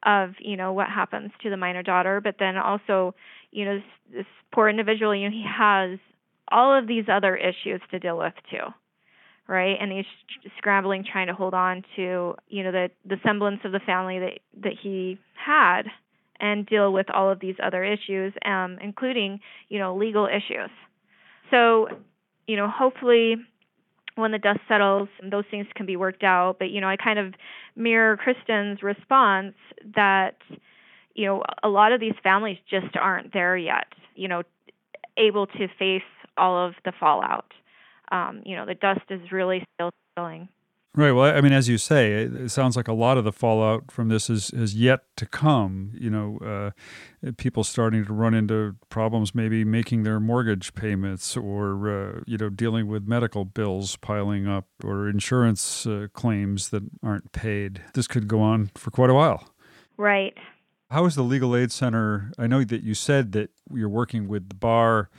of 0.05 0.31
you 0.39 0.57
know 0.57 0.73
what 0.73 0.89
happens 0.89 1.31
to 1.43 1.51
the 1.51 1.57
minor 1.57 1.83
daughter, 1.83 2.21
but 2.21 2.37
then 2.39 2.57
also, 2.57 3.15
you 3.51 3.65
know, 3.65 3.77
this, 3.77 3.85
this 4.13 4.27
poor 4.53 4.69
individual, 4.69 5.15
you 5.15 5.29
know, 5.29 5.35
he 5.35 5.45
has 5.47 5.99
all 6.51 6.77
of 6.77 6.87
these 6.87 7.05
other 7.11 7.37
issues 7.37 7.81
to 7.91 7.99
deal 7.99 8.19
with 8.19 8.35
too, 8.51 8.73
right? 9.49 9.77
And 9.81 9.91
he's 9.93 10.05
scrambling, 10.59 11.05
trying 11.11 11.27
to 11.27 11.35
hold 11.35 11.55
on 11.55 11.83
to 11.97 12.35
you 12.49 12.63
know 12.65 12.73
the 12.73 12.91
the 13.05 13.17
semblance 13.25 13.61
of 13.65 13.73
the 13.73 13.81
family 13.81 14.19
that 14.19 14.39
that 14.63 14.75
he 14.83 15.19
had 15.35 15.83
and 16.45 16.67
deal 16.67 16.93
with 16.93 17.07
all 17.11 17.31
of 17.31 17.41
these 17.41 17.55
other 17.65 17.83
issues, 17.83 18.35
um, 18.45 18.77
including, 18.83 19.41
you 19.71 19.79
know, 19.79 19.97
legal 19.97 20.27
issues. 20.27 20.71
So, 21.51 21.89
you 22.47 22.57
know, 22.57 22.69
hopefully 22.69 23.37
when 24.17 24.31
the 24.31 24.39
dust 24.39 24.61
settles, 24.69 25.09
those 25.31 25.45
things 25.51 25.67
can 25.75 25.87
be 25.87 25.97
worked 25.97 26.23
out. 26.23 26.57
But, 26.59 26.69
you 26.69 26.83
know, 26.83 26.89
I 26.89 26.97
kind 26.97 27.19
of 27.19 27.33
mirror 27.77 28.19
Kristen's 28.19 28.83
response 28.83 29.55
that, 29.97 30.37
you 31.15 31.25
know, 31.25 31.43
a 31.63 31.69
lot 31.69 31.93
of 31.93 32.01
these 32.01 32.15
families 32.23 32.59
just 32.69 32.95
aren't 32.95 33.33
there 33.33 33.57
yet, 33.57 33.87
you 34.15 34.29
know, 34.29 34.43
able 35.17 35.47
to 35.47 35.67
face 35.79 36.03
all 36.37 36.67
of 36.67 36.75
the 36.85 36.93
fallout. 37.01 37.47
Um, 38.13 38.43
you 38.45 38.55
know, 38.55 38.67
the 38.67 38.75
dust 38.75 39.07
is 39.09 39.33
really 39.33 39.67
still 39.75 39.91
settling. 40.15 40.49
Right. 40.97 41.11
Well, 41.11 41.37
I 41.37 41.41
mean, 41.41 41.53
as 41.53 41.69
you 41.69 41.77
say, 41.77 42.13
it, 42.13 42.51
sounds 42.51 42.77
like 42.77 42.87
a 42.87 42.93
lot 42.93 43.19
of 43.19 43.25
the 43.25 43.33
fallout 43.33 43.91
from 43.91 44.11
this 44.11 44.31
is, 44.31 44.51
is 44.51 44.77
yet 44.77 45.01
to 45.17 45.27
come. 45.27 45.91
You 45.93 46.09
know, 46.09 46.39
uh, 47.25 47.31
people 47.37 47.65
starting 47.65 48.05
to 48.05 48.13
run 48.13 48.33
into 48.33 48.77
problems, 48.91 49.35
maybe 49.35 49.65
making 49.65 50.05
their 50.05 50.21
mortgage 50.21 50.73
payments, 50.75 51.37
or 51.37 51.89
uh, 51.91 52.21
you 52.27 52.39
know, 52.39 52.49
dealing 52.49 52.87
with 52.87 53.09
medical 53.09 53.45
bills 53.45 53.97
piling 53.97 54.47
up, 54.47 54.67
or 54.85 55.09
insurance 55.09 55.85
uh, 55.85 56.07
claims 56.13 56.69
that 56.69 56.85
aren't 57.03 57.33
paid. 57.33 57.83
This 57.95 58.07
could 58.07 58.29
go 58.29 58.41
on 58.41 58.71
for 58.77 58.93
quite 58.93 59.11
a 59.11 59.15
while. 59.15 59.49
Right. 59.97 60.39
How 60.93 61.07
is 61.07 61.17
the 61.17 61.23
Legal 61.23 61.57
Aid 61.57 61.73
Center? 61.73 62.31
I 62.39 62.47
know 62.47 62.63
that 62.63 62.85
you 62.85 62.95
said 62.95 63.33
that 63.33 63.51
you're 63.73 63.89
working 63.89 64.29
with 64.29 64.49
the 64.49 64.55
bar 64.55 65.11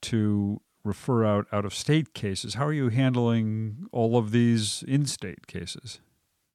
to 0.00 0.62
refer 0.88 1.24
out 1.24 1.46
out 1.52 1.64
of 1.64 1.74
state 1.74 2.14
cases. 2.14 2.54
How 2.54 2.66
are 2.66 2.72
you 2.72 2.88
handling 2.88 3.86
all 3.92 4.16
of 4.16 4.32
these 4.32 4.82
in 4.88 5.06
state 5.06 5.46
cases? 5.46 6.00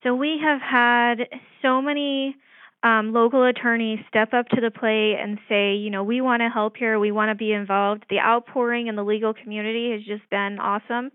So 0.03 0.13
we 0.13 0.37
have 0.43 0.59
had 0.61 1.29
so 1.61 1.81
many 1.81 2.35
um, 2.83 3.13
local 3.13 3.45
attorneys 3.45 3.99
step 4.09 4.33
up 4.33 4.49
to 4.49 4.59
the 4.59 4.69
plate 4.69 5.15
and 5.17 5.39
say, 5.47 5.75
you 5.75 5.89
know, 5.89 6.03
we 6.03 6.19
want 6.19 6.41
to 6.41 6.49
help 6.49 6.75
here, 6.75 6.99
we 6.99 7.11
want 7.11 7.29
to 7.29 7.35
be 7.35 7.53
involved. 7.53 8.03
The 8.09 8.19
outpouring 8.19 8.87
in 8.87 8.97
the 8.97 9.03
legal 9.03 9.33
community 9.33 9.91
has 9.91 10.03
just 10.03 10.29
been 10.29 10.59
awesome. 10.59 11.11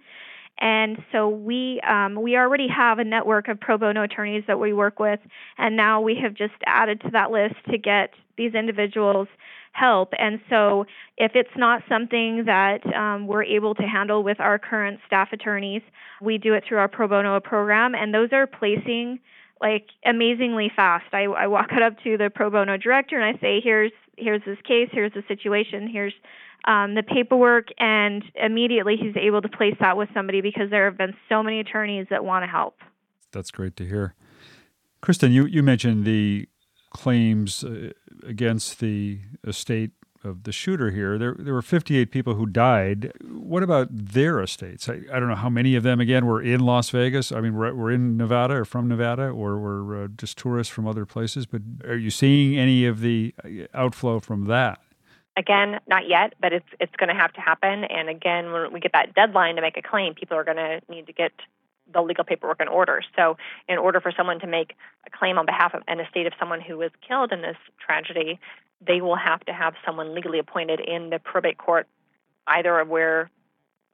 And 0.60 0.98
so 1.12 1.28
we 1.28 1.80
um, 1.88 2.20
we 2.20 2.36
already 2.36 2.66
have 2.68 2.98
a 2.98 3.04
network 3.04 3.46
of 3.46 3.60
pro 3.60 3.78
bono 3.78 4.02
attorneys 4.02 4.42
that 4.48 4.58
we 4.58 4.72
work 4.72 4.98
with, 4.98 5.20
and 5.56 5.76
now 5.76 6.00
we 6.00 6.16
have 6.20 6.34
just 6.34 6.54
added 6.66 7.00
to 7.02 7.10
that 7.12 7.30
list 7.30 7.54
to 7.70 7.78
get 7.78 8.10
these 8.36 8.54
individuals 8.54 9.28
help. 9.78 10.12
And 10.18 10.40
so, 10.48 10.84
if 11.16 11.32
it's 11.34 11.56
not 11.56 11.82
something 11.88 12.44
that 12.46 12.80
um, 12.94 13.26
we're 13.26 13.44
able 13.44 13.74
to 13.74 13.82
handle 13.82 14.22
with 14.22 14.40
our 14.40 14.58
current 14.58 15.00
staff 15.06 15.28
attorneys, 15.32 15.82
we 16.20 16.38
do 16.38 16.54
it 16.54 16.64
through 16.66 16.78
our 16.78 16.88
pro 16.88 17.08
bono 17.08 17.40
program, 17.40 17.94
and 17.94 18.12
those 18.12 18.30
are 18.32 18.46
placing 18.46 19.20
like 19.60 19.86
amazingly 20.04 20.70
fast. 20.74 21.06
I, 21.12 21.24
I 21.24 21.46
walk 21.46 21.68
it 21.72 21.82
up 21.82 21.94
to 22.04 22.16
the 22.16 22.30
pro 22.32 22.50
bono 22.50 22.76
director 22.76 23.18
and 23.18 23.36
I 23.36 23.40
say, 23.40 23.60
"Here's 23.62 23.92
here's 24.16 24.42
this 24.44 24.58
case. 24.66 24.88
Here's 24.92 25.12
the 25.12 25.24
situation. 25.28 25.88
Here's 25.88 26.14
um, 26.66 26.94
the 26.94 27.02
paperwork," 27.02 27.68
and 27.78 28.22
immediately 28.34 28.96
he's 29.00 29.16
able 29.16 29.42
to 29.42 29.48
place 29.48 29.74
that 29.80 29.96
with 29.96 30.08
somebody 30.14 30.40
because 30.40 30.70
there 30.70 30.84
have 30.84 30.98
been 30.98 31.14
so 31.28 31.42
many 31.42 31.60
attorneys 31.60 32.06
that 32.10 32.24
want 32.24 32.44
to 32.44 32.48
help. 32.48 32.76
That's 33.32 33.50
great 33.50 33.76
to 33.76 33.86
hear. 33.86 34.14
Kristen, 35.00 35.32
you, 35.32 35.46
you 35.46 35.62
mentioned 35.62 36.04
the 36.04 36.48
claims 36.98 37.62
uh, 37.62 37.92
against 38.26 38.80
the 38.80 39.20
estate 39.46 39.92
of 40.24 40.42
the 40.42 40.52
shooter 40.52 40.90
here. 40.90 41.16
There, 41.16 41.36
there 41.38 41.54
were 41.54 41.62
58 41.62 42.10
people 42.10 42.34
who 42.34 42.44
died. 42.44 43.12
What 43.24 43.62
about 43.62 43.88
their 43.90 44.42
estates? 44.42 44.88
I, 44.88 45.00
I 45.12 45.20
don't 45.20 45.28
know 45.28 45.36
how 45.36 45.48
many 45.48 45.76
of 45.76 45.84
them, 45.84 46.00
again, 46.00 46.26
were 46.26 46.42
in 46.42 46.60
Las 46.60 46.90
Vegas. 46.90 47.30
I 47.30 47.40
mean, 47.40 47.54
we're, 47.54 47.72
we're 47.72 47.92
in 47.92 48.16
Nevada 48.16 48.54
or 48.54 48.64
from 48.64 48.88
Nevada 48.88 49.28
or 49.28 49.58
were 49.58 50.04
uh, 50.04 50.08
just 50.16 50.36
tourists 50.36 50.72
from 50.72 50.88
other 50.88 51.06
places. 51.06 51.46
But 51.46 51.62
are 51.84 51.96
you 51.96 52.10
seeing 52.10 52.58
any 52.58 52.84
of 52.84 53.00
the 53.00 53.32
uh, 53.44 53.48
outflow 53.74 54.18
from 54.18 54.46
that? 54.46 54.80
Again, 55.36 55.78
not 55.86 56.08
yet, 56.08 56.34
but 56.40 56.52
it's 56.52 56.66
it's 56.80 56.96
going 56.96 57.10
to 57.10 57.14
have 57.14 57.32
to 57.34 57.40
happen. 57.40 57.84
And 57.84 58.08
again, 58.08 58.50
when 58.50 58.72
we 58.72 58.80
get 58.80 58.90
that 58.92 59.14
deadline 59.14 59.54
to 59.54 59.62
make 59.62 59.76
a 59.76 59.82
claim, 59.82 60.14
people 60.14 60.36
are 60.36 60.42
going 60.42 60.56
to 60.56 60.80
need 60.88 61.06
to 61.06 61.12
get 61.12 61.30
the 61.92 62.02
legal 62.02 62.24
paperwork 62.24 62.60
in 62.60 62.68
order. 62.68 63.02
So, 63.16 63.36
in 63.68 63.78
order 63.78 64.00
for 64.00 64.12
someone 64.16 64.40
to 64.40 64.46
make 64.46 64.74
a 65.06 65.10
claim 65.16 65.38
on 65.38 65.46
behalf 65.46 65.74
of 65.74 65.82
an 65.88 66.00
estate 66.00 66.26
of 66.26 66.32
someone 66.38 66.60
who 66.60 66.78
was 66.78 66.90
killed 67.06 67.32
in 67.32 67.42
this 67.42 67.56
tragedy, 67.84 68.38
they 68.86 69.00
will 69.00 69.16
have 69.16 69.40
to 69.46 69.52
have 69.52 69.74
someone 69.84 70.14
legally 70.14 70.38
appointed 70.38 70.80
in 70.80 71.10
the 71.10 71.18
probate 71.18 71.58
court, 71.58 71.86
either 72.46 72.84
where 72.84 73.30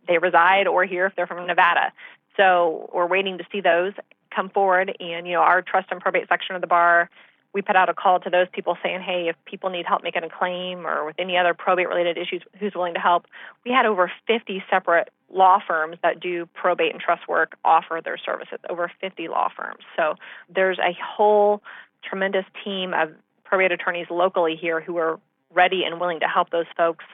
they 0.07 0.19
reside 0.19 0.67
or 0.67 0.85
here 0.85 1.07
if 1.07 1.17
they're 1.17 1.27
from 1.27 1.47
Nevada. 1.47 1.93
So, 2.37 2.91
we're 2.93 3.07
waiting 3.07 3.39
to 3.39 3.45
see 3.51 3.61
those 3.61 3.93
come 4.35 4.51
forward. 4.51 4.97
And, 5.01 5.27
you 5.27 5.35
know, 5.35 5.41
our 5.41 5.63
trust 5.63 5.89
and 5.91 6.01
probate 6.01 6.29
section 6.29 6.55
of 6.55 6.61
the 6.61 6.67
bar 6.67 7.09
we 7.55 7.63
put 7.63 7.77
out 7.77 7.89
a 7.89 7.95
call 7.95 8.19
to 8.21 8.29
those 8.29 8.49
people 8.53 8.77
saying, 8.83 9.01
hey, 9.01 9.29
if 9.29 9.37
people 9.45 9.71
need 9.71 9.87
help 9.87 10.03
making 10.03 10.25
a 10.25 10.29
claim 10.29 10.87
or 10.87 11.07
with 11.07 11.15
any 11.19 11.37
other 11.37 11.55
probate 11.55 11.89
related 11.89 12.19
issues, 12.19 12.43
who's 12.59 12.75
willing 12.75 12.95
to 12.95 13.01
help? 13.01 13.27
We 13.65 13.71
had 13.71 13.87
over 13.87 14.11
50 14.27 14.63
separate 14.69 15.09
law 15.35 15.59
firms 15.67 15.99
that 16.03 16.21
do 16.21 16.47
probate 16.55 16.93
and 16.93 17.01
trust 17.01 17.29
work 17.29 17.57
offer 17.65 18.01
their 18.03 18.17
services, 18.17 18.59
over 18.71 18.91
50 19.01 19.29
law 19.29 19.49
firms. 19.55 19.83
So 19.97 20.15
there's 20.49 20.79
a 20.79 20.97
whole 21.03 21.63
tremendous 22.09 22.45
team 22.65 22.95
of 22.95 23.11
probate 23.45 23.73
attorneys 23.73 24.07
locally 24.11 24.57
here 24.61 24.81
who 24.81 24.97
are 24.97 25.19
ready 25.53 25.83
and 25.85 26.01
willing 26.01 26.21
to 26.21 26.27
help 26.27 26.51
those 26.51 26.67
folks 26.77 27.05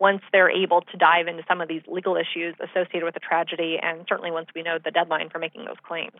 once 0.00 0.22
they're 0.32 0.50
able 0.50 0.82
to 0.82 0.96
dive 0.96 1.26
into 1.26 1.42
some 1.48 1.60
of 1.60 1.68
these 1.68 1.82
legal 1.88 2.16
issues 2.16 2.54
associated 2.60 3.04
with 3.04 3.14
the 3.14 3.20
tragedy, 3.20 3.78
and 3.82 4.04
certainly 4.08 4.30
once 4.30 4.46
we 4.54 4.62
know 4.62 4.78
the 4.82 4.90
deadline 4.90 5.28
for 5.28 5.38
making 5.38 5.64
those 5.64 5.76
claims. 5.86 6.16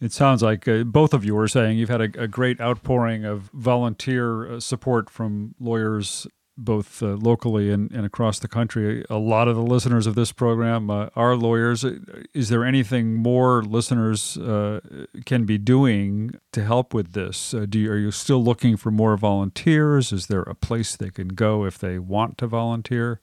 It 0.00 0.12
sounds 0.12 0.42
like 0.42 0.66
uh, 0.68 0.84
both 0.84 1.14
of 1.14 1.24
you 1.24 1.38
are 1.38 1.48
saying 1.48 1.78
you've 1.78 1.88
had 1.88 2.00
a, 2.00 2.24
a 2.24 2.28
great 2.28 2.60
outpouring 2.60 3.24
of 3.24 3.44
volunteer 3.54 4.54
uh, 4.54 4.60
support 4.60 5.08
from 5.08 5.54
lawyers 5.58 6.26
both 6.56 7.02
uh, 7.02 7.06
locally 7.06 7.70
and, 7.70 7.90
and, 7.90 8.06
across 8.06 8.38
the 8.38 8.48
country. 8.48 9.04
A 9.10 9.18
lot 9.18 9.48
of 9.48 9.56
the 9.56 9.62
listeners 9.62 10.06
of 10.06 10.14
this 10.14 10.30
program 10.32 10.88
uh, 10.88 11.08
are 11.16 11.36
lawyers. 11.36 11.84
Uh, 11.84 11.98
is 12.32 12.48
there 12.48 12.64
anything 12.64 13.14
more 13.14 13.62
listeners 13.62 14.36
uh, 14.36 14.80
can 15.26 15.44
be 15.44 15.58
doing 15.58 16.38
to 16.52 16.64
help 16.64 16.94
with 16.94 17.12
this? 17.12 17.54
do 17.68 17.78
you, 17.78 17.90
are 17.90 17.98
you 17.98 18.10
still 18.10 18.42
looking 18.42 18.76
for 18.76 18.90
more 18.90 19.16
volunteers? 19.16 20.12
Is 20.12 20.28
there 20.28 20.42
a 20.42 20.54
place 20.54 20.96
they 20.96 21.10
can 21.10 21.28
go 21.28 21.64
if 21.64 21.78
they 21.78 21.98
want 21.98 22.38
to 22.38 22.46
volunteer? 22.46 23.20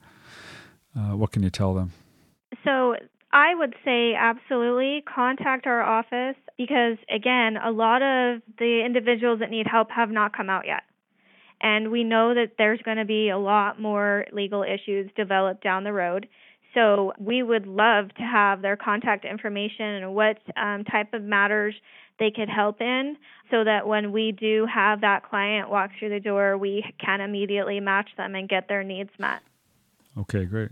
what 0.93 1.31
can 1.31 1.41
you 1.41 1.49
tell 1.49 1.73
them? 1.73 1.93
So 2.65 2.95
I 3.33 3.55
would 3.55 3.75
say 3.85 4.13
absolutely 4.13 5.03
contact 5.07 5.65
our 5.65 5.81
office 5.81 6.35
because, 6.57 6.97
again, 7.13 7.57
a 7.57 7.71
lot 7.71 8.01
of 8.01 8.41
the 8.57 8.83
individuals 8.85 9.39
that 9.39 9.49
need 9.49 9.67
help 9.67 9.89
have 9.91 10.11
not 10.11 10.35
come 10.35 10.49
out 10.49 10.65
yet. 10.65 10.83
And 11.61 11.91
we 11.91 12.03
know 12.03 12.33
that 12.33 12.53
there's 12.57 12.81
going 12.81 12.97
to 12.97 13.05
be 13.05 13.29
a 13.29 13.37
lot 13.37 13.79
more 13.79 14.25
legal 14.33 14.63
issues 14.63 15.09
developed 15.15 15.63
down 15.63 15.83
the 15.83 15.93
road. 15.93 16.27
So 16.73 17.13
we 17.19 17.43
would 17.43 17.67
love 17.67 18.13
to 18.15 18.23
have 18.23 18.61
their 18.61 18.75
contact 18.75 19.25
information 19.25 19.85
and 19.85 20.15
what 20.15 20.37
um, 20.57 20.83
type 20.85 21.13
of 21.13 21.21
matters 21.21 21.75
they 22.17 22.31
could 22.31 22.49
help 22.49 22.81
in 22.81 23.17
so 23.51 23.63
that 23.63 23.87
when 23.87 24.11
we 24.11 24.31
do 24.31 24.65
have 24.73 25.01
that 25.01 25.27
client 25.29 25.69
walk 25.69 25.91
through 25.99 26.09
the 26.09 26.19
door, 26.19 26.57
we 26.57 26.83
can 26.97 27.21
immediately 27.21 27.79
match 27.79 28.09
them 28.17 28.35
and 28.35 28.49
get 28.49 28.67
their 28.67 28.83
needs 28.83 29.11
met. 29.19 29.41
Okay, 30.17 30.45
great. 30.45 30.71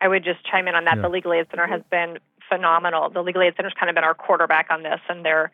I 0.00 0.08
would 0.08 0.22
just 0.22 0.44
chime 0.44 0.68
in 0.68 0.74
on 0.74 0.84
that. 0.84 0.96
Yeah. 0.96 1.02
The 1.02 1.08
Legal 1.08 1.32
Aid 1.32 1.46
Center 1.50 1.66
has 1.66 1.82
been 1.90 2.18
phenomenal. 2.48 3.10
The 3.10 3.22
Legal 3.22 3.42
Aid 3.42 3.54
Center's 3.56 3.74
kind 3.78 3.90
of 3.90 3.94
been 3.94 4.04
our 4.04 4.14
quarterback 4.14 4.68
on 4.70 4.82
this, 4.82 5.00
and 5.08 5.24
they're 5.24 5.50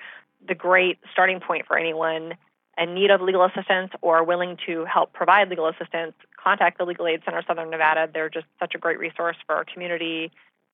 the 0.46 0.54
great 0.54 0.98
starting 1.12 1.40
point 1.40 1.66
for 1.66 1.78
anyone 1.78 2.34
in 2.78 2.94
need 2.94 3.10
of 3.10 3.20
legal 3.20 3.44
assistance 3.44 3.92
or 4.02 4.24
willing 4.24 4.56
to 4.66 4.84
help 4.84 5.12
provide 5.12 5.48
legal 5.48 5.68
assistance. 5.68 6.14
Contact 6.42 6.78
the 6.78 6.84
Legal 6.84 7.06
Aid 7.06 7.22
Center 7.24 7.42
Southern 7.46 7.70
Nevada. 7.70 8.08
They're 8.12 8.28
just 8.28 8.46
such 8.60 8.74
a 8.74 8.78
great 8.78 8.98
resource 8.98 9.36
for 9.46 9.54
our 9.54 9.64
community, 9.64 10.30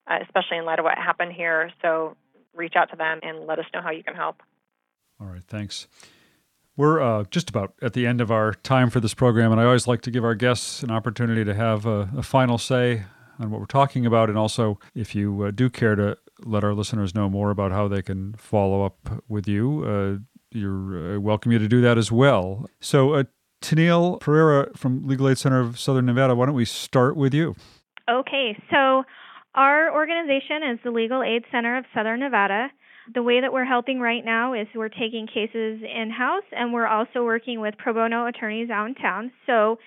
uh, 0.06 0.18
especially 0.22 0.58
in 0.58 0.64
light 0.64 0.78
of 0.78 0.84
what 0.84 0.98
happened 0.98 1.32
here. 1.32 1.70
So 1.82 2.16
reach 2.54 2.74
out 2.76 2.90
to 2.90 2.96
them 2.96 3.20
and 3.22 3.46
let 3.46 3.58
us 3.58 3.66
know 3.72 3.80
how 3.80 3.90
you 3.90 4.02
can 4.02 4.14
help. 4.14 4.42
All 5.20 5.26
right, 5.26 5.44
thanks. 5.46 5.86
We're 6.76 7.00
uh, 7.00 7.24
just 7.30 7.50
about 7.50 7.74
at 7.82 7.92
the 7.92 8.06
end 8.06 8.20
of 8.20 8.30
our 8.30 8.54
time 8.54 8.90
for 8.90 9.00
this 9.00 9.12
program, 9.12 9.52
and 9.52 9.60
I 9.60 9.64
always 9.64 9.86
like 9.86 10.00
to 10.02 10.10
give 10.10 10.24
our 10.24 10.34
guests 10.34 10.82
an 10.82 10.90
opportunity 10.90 11.44
to 11.44 11.54
have 11.54 11.84
a, 11.84 12.08
a 12.16 12.22
final 12.22 12.56
say 12.56 13.04
on 13.38 13.50
what 13.50 13.60
we're 13.60 13.66
talking 13.66 14.06
about. 14.06 14.28
And 14.28 14.38
also, 14.38 14.78
if 14.94 15.14
you 15.14 15.42
uh, 15.42 15.50
do 15.50 15.68
care 15.68 15.94
to 15.94 16.16
let 16.44 16.64
our 16.64 16.72
listeners 16.72 17.14
know 17.14 17.28
more 17.28 17.50
about 17.50 17.70
how 17.70 17.86
they 17.86 18.02
can 18.02 18.34
follow 18.34 18.84
up 18.84 19.22
with 19.28 19.46
you, 19.46 19.84
uh, 19.84 20.29
you're 20.52 21.16
uh, 21.16 21.20
welcome 21.20 21.52
you 21.52 21.58
to 21.58 21.68
do 21.68 21.80
that 21.80 21.98
as 21.98 22.10
well. 22.10 22.68
So, 22.80 23.14
uh, 23.14 23.24
Pereira 23.60 24.70
from 24.74 25.06
Legal 25.06 25.28
Aid 25.28 25.38
Center 25.38 25.60
of 25.60 25.78
Southern 25.78 26.06
Nevada, 26.06 26.34
why 26.34 26.46
don't 26.46 26.54
we 26.54 26.64
start 26.64 27.16
with 27.16 27.34
you? 27.34 27.54
Okay, 28.08 28.60
so 28.70 29.04
our 29.54 29.94
organization 29.94 30.62
is 30.72 30.78
the 30.82 30.90
Legal 30.90 31.22
Aid 31.22 31.44
Center 31.52 31.76
of 31.76 31.84
Southern 31.94 32.20
Nevada. 32.20 32.68
The 33.12 33.22
way 33.22 33.40
that 33.40 33.52
we're 33.52 33.64
helping 33.64 34.00
right 34.00 34.24
now 34.24 34.54
is 34.54 34.66
we're 34.74 34.88
taking 34.88 35.26
cases 35.26 35.82
in 35.82 36.10
house 36.10 36.44
and 36.52 36.72
we're 36.72 36.86
also 36.86 37.24
working 37.24 37.60
with 37.60 37.74
pro 37.78 37.92
bono 37.92 38.26
attorneys 38.26 38.70
out 38.70 38.86
in 38.86 38.94
town. 38.94 39.32
So 39.46 39.78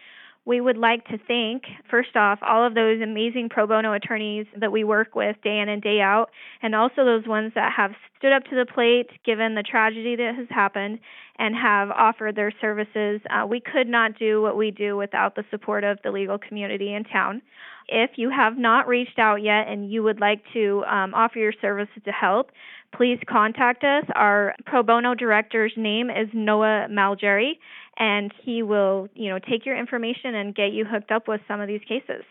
we 0.45 0.59
would 0.59 0.77
like 0.77 1.05
to 1.05 1.17
thank, 1.25 1.63
first 1.89 2.15
off, 2.17 2.39
all 2.41 2.67
of 2.67 2.73
those 2.73 3.01
amazing 3.01 3.47
pro 3.49 3.65
bono 3.65 3.93
attorneys 3.93 4.45
that 4.59 4.71
we 4.71 4.83
work 4.83 5.15
with 5.15 5.37
day 5.41 5.59
in 5.59 5.69
and 5.69 5.81
day 5.81 6.01
out, 6.01 6.31
and 6.61 6.75
also 6.75 7.05
those 7.05 7.25
ones 7.25 7.53
that 7.55 7.71
have 7.75 7.91
stood 8.17 8.33
up 8.33 8.43
to 8.45 8.55
the 8.55 8.65
plate 8.65 9.09
given 9.25 9.55
the 9.55 9.63
tragedy 9.63 10.17
that 10.17 10.35
has 10.35 10.47
happened 10.49 10.99
and 11.39 11.55
have 11.55 11.89
offered 11.91 12.35
their 12.35 12.51
services. 12.59 13.21
Uh, 13.29 13.45
we 13.47 13.61
could 13.61 13.87
not 13.87 14.19
do 14.19 14.41
what 14.41 14.57
we 14.57 14.69
do 14.69 14.97
without 14.97 15.35
the 15.35 15.45
support 15.49 15.85
of 15.85 15.97
the 16.03 16.11
legal 16.11 16.37
community 16.37 16.93
in 16.93 17.05
town. 17.05 17.41
If 17.87 18.11
you 18.15 18.29
have 18.29 18.57
not 18.57 18.87
reached 18.87 19.19
out 19.19 19.41
yet 19.41 19.67
and 19.67 19.91
you 19.91 20.03
would 20.03 20.19
like 20.19 20.41
to 20.53 20.83
um, 20.85 21.13
offer 21.13 21.39
your 21.39 21.53
services 21.61 22.01
to 22.05 22.11
help, 22.11 22.51
please 22.95 23.19
contact 23.27 23.83
us. 23.83 24.05
Our 24.15 24.55
pro 24.65 24.83
bono 24.83 25.15
director's 25.15 25.73
name 25.75 26.09
is 26.09 26.29
Noah 26.33 26.87
Malgeri, 26.89 27.53
and 27.97 28.33
he 28.43 28.63
will, 28.63 29.09
you 29.13 29.29
know, 29.29 29.39
take 29.39 29.65
your 29.65 29.77
information 29.77 30.35
and 30.35 30.55
get 30.55 30.71
you 30.71 30.85
hooked 30.85 31.11
up 31.11 31.27
with 31.27 31.41
some 31.47 31.61
of 31.61 31.67
these 31.67 31.81
cases. 31.87 32.23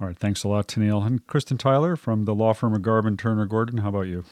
All 0.00 0.06
right, 0.06 0.18
thanks 0.18 0.44
a 0.44 0.48
lot, 0.48 0.68
Tennille. 0.68 1.06
And 1.06 1.26
Kristen 1.26 1.58
Tyler 1.58 1.96
from 1.96 2.24
the 2.24 2.34
law 2.34 2.52
firm 2.52 2.74
of 2.74 2.82
Garman 2.82 3.16
Turner 3.16 3.46
Gordon. 3.46 3.78
How 3.78 3.90
about 3.90 4.08
you? 4.08 4.24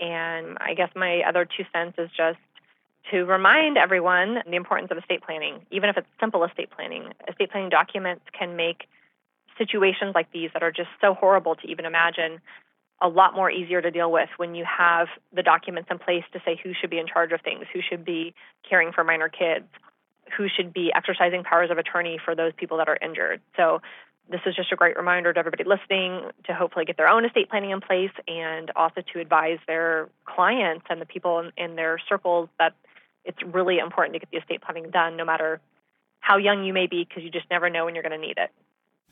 And 0.00 0.58
I 0.60 0.74
guess 0.74 0.90
my 0.96 1.22
other 1.28 1.44
two 1.44 1.62
cents 1.72 1.96
is 1.98 2.10
just 2.16 2.38
to 3.10 3.24
remind 3.24 3.76
everyone 3.76 4.42
the 4.46 4.56
importance 4.56 4.90
of 4.90 4.98
estate 4.98 5.22
planning, 5.22 5.66
even 5.70 5.88
if 5.88 5.96
it's 5.96 6.06
simple 6.20 6.44
estate 6.44 6.70
planning. 6.70 7.12
Estate 7.28 7.50
planning 7.50 7.70
documents 7.70 8.24
can 8.38 8.56
make 8.56 8.84
situations 9.58 10.12
like 10.14 10.30
these 10.32 10.50
that 10.52 10.62
are 10.62 10.72
just 10.72 10.88
so 11.00 11.14
horrible 11.14 11.54
to 11.56 11.66
even 11.68 11.84
imagine 11.84 12.40
a 13.02 13.08
lot 13.08 13.34
more 13.34 13.50
easier 13.50 13.80
to 13.80 13.90
deal 13.90 14.12
with 14.12 14.28
when 14.36 14.54
you 14.54 14.64
have 14.64 15.08
the 15.34 15.42
documents 15.42 15.88
in 15.90 15.98
place 15.98 16.24
to 16.32 16.40
say 16.44 16.60
who 16.62 16.72
should 16.78 16.90
be 16.90 16.98
in 16.98 17.06
charge 17.06 17.32
of 17.32 17.40
things, 17.40 17.64
who 17.72 17.80
should 17.80 18.04
be 18.04 18.34
caring 18.68 18.92
for 18.92 19.02
minor 19.02 19.28
kids, 19.28 19.66
who 20.36 20.48
should 20.48 20.72
be 20.72 20.92
exercising 20.94 21.42
powers 21.42 21.70
of 21.70 21.78
attorney 21.78 22.18
for 22.22 22.34
those 22.34 22.52
people 22.56 22.76
that 22.78 22.88
are 22.88 22.98
injured. 23.00 23.40
So 23.56 23.80
this 24.30 24.40
is 24.46 24.54
just 24.54 24.72
a 24.72 24.76
great 24.76 24.96
reminder 24.96 25.32
to 25.32 25.38
everybody 25.38 25.64
listening 25.64 26.30
to 26.44 26.54
hopefully 26.54 26.84
get 26.84 26.96
their 26.96 27.08
own 27.08 27.24
estate 27.24 27.50
planning 27.50 27.70
in 27.70 27.80
place 27.80 28.12
and 28.28 28.70
also 28.76 29.02
to 29.12 29.20
advise 29.20 29.58
their 29.66 30.08
clients 30.24 30.86
and 30.88 31.00
the 31.00 31.06
people 31.06 31.40
in, 31.40 31.52
in 31.56 31.76
their 31.76 31.98
circles 32.08 32.48
that 32.58 32.74
it's 33.24 33.38
really 33.42 33.78
important 33.78 34.14
to 34.14 34.20
get 34.20 34.30
the 34.30 34.38
estate 34.38 34.62
planning 34.62 34.90
done 34.90 35.16
no 35.16 35.24
matter 35.24 35.60
how 36.20 36.36
young 36.36 36.64
you 36.64 36.72
may 36.72 36.86
be 36.86 37.04
because 37.04 37.22
you 37.22 37.30
just 37.30 37.46
never 37.50 37.68
know 37.68 37.84
when 37.84 37.94
you're 37.94 38.02
going 38.02 38.18
to 38.18 38.26
need 38.26 38.38
it. 38.38 38.50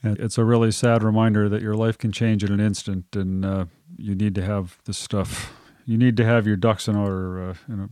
It's 0.03 0.39
a 0.39 0.45
really 0.45 0.71
sad 0.71 1.03
reminder 1.03 1.49
that 1.49 1.61
your 1.61 1.75
life 1.75 1.99
can 1.99 2.13
change 2.13 2.45
in 2.45 2.53
an 2.53 2.61
instant, 2.61 3.07
and 3.17 3.45
uh, 3.45 3.65
you 3.97 4.15
need 4.15 4.37
to 4.37 4.43
have 4.45 4.79
this 4.85 4.97
stuff. 4.97 5.53
You 5.85 5.99
need 5.99 6.17
to 6.19 6.25
have 6.25 6.47
your 6.47 6.55
ducks 6.55 6.87
in 6.87 6.95
order, 6.95 7.51
uh, 7.51 7.55
you 7.69 7.77
know, 7.77 7.89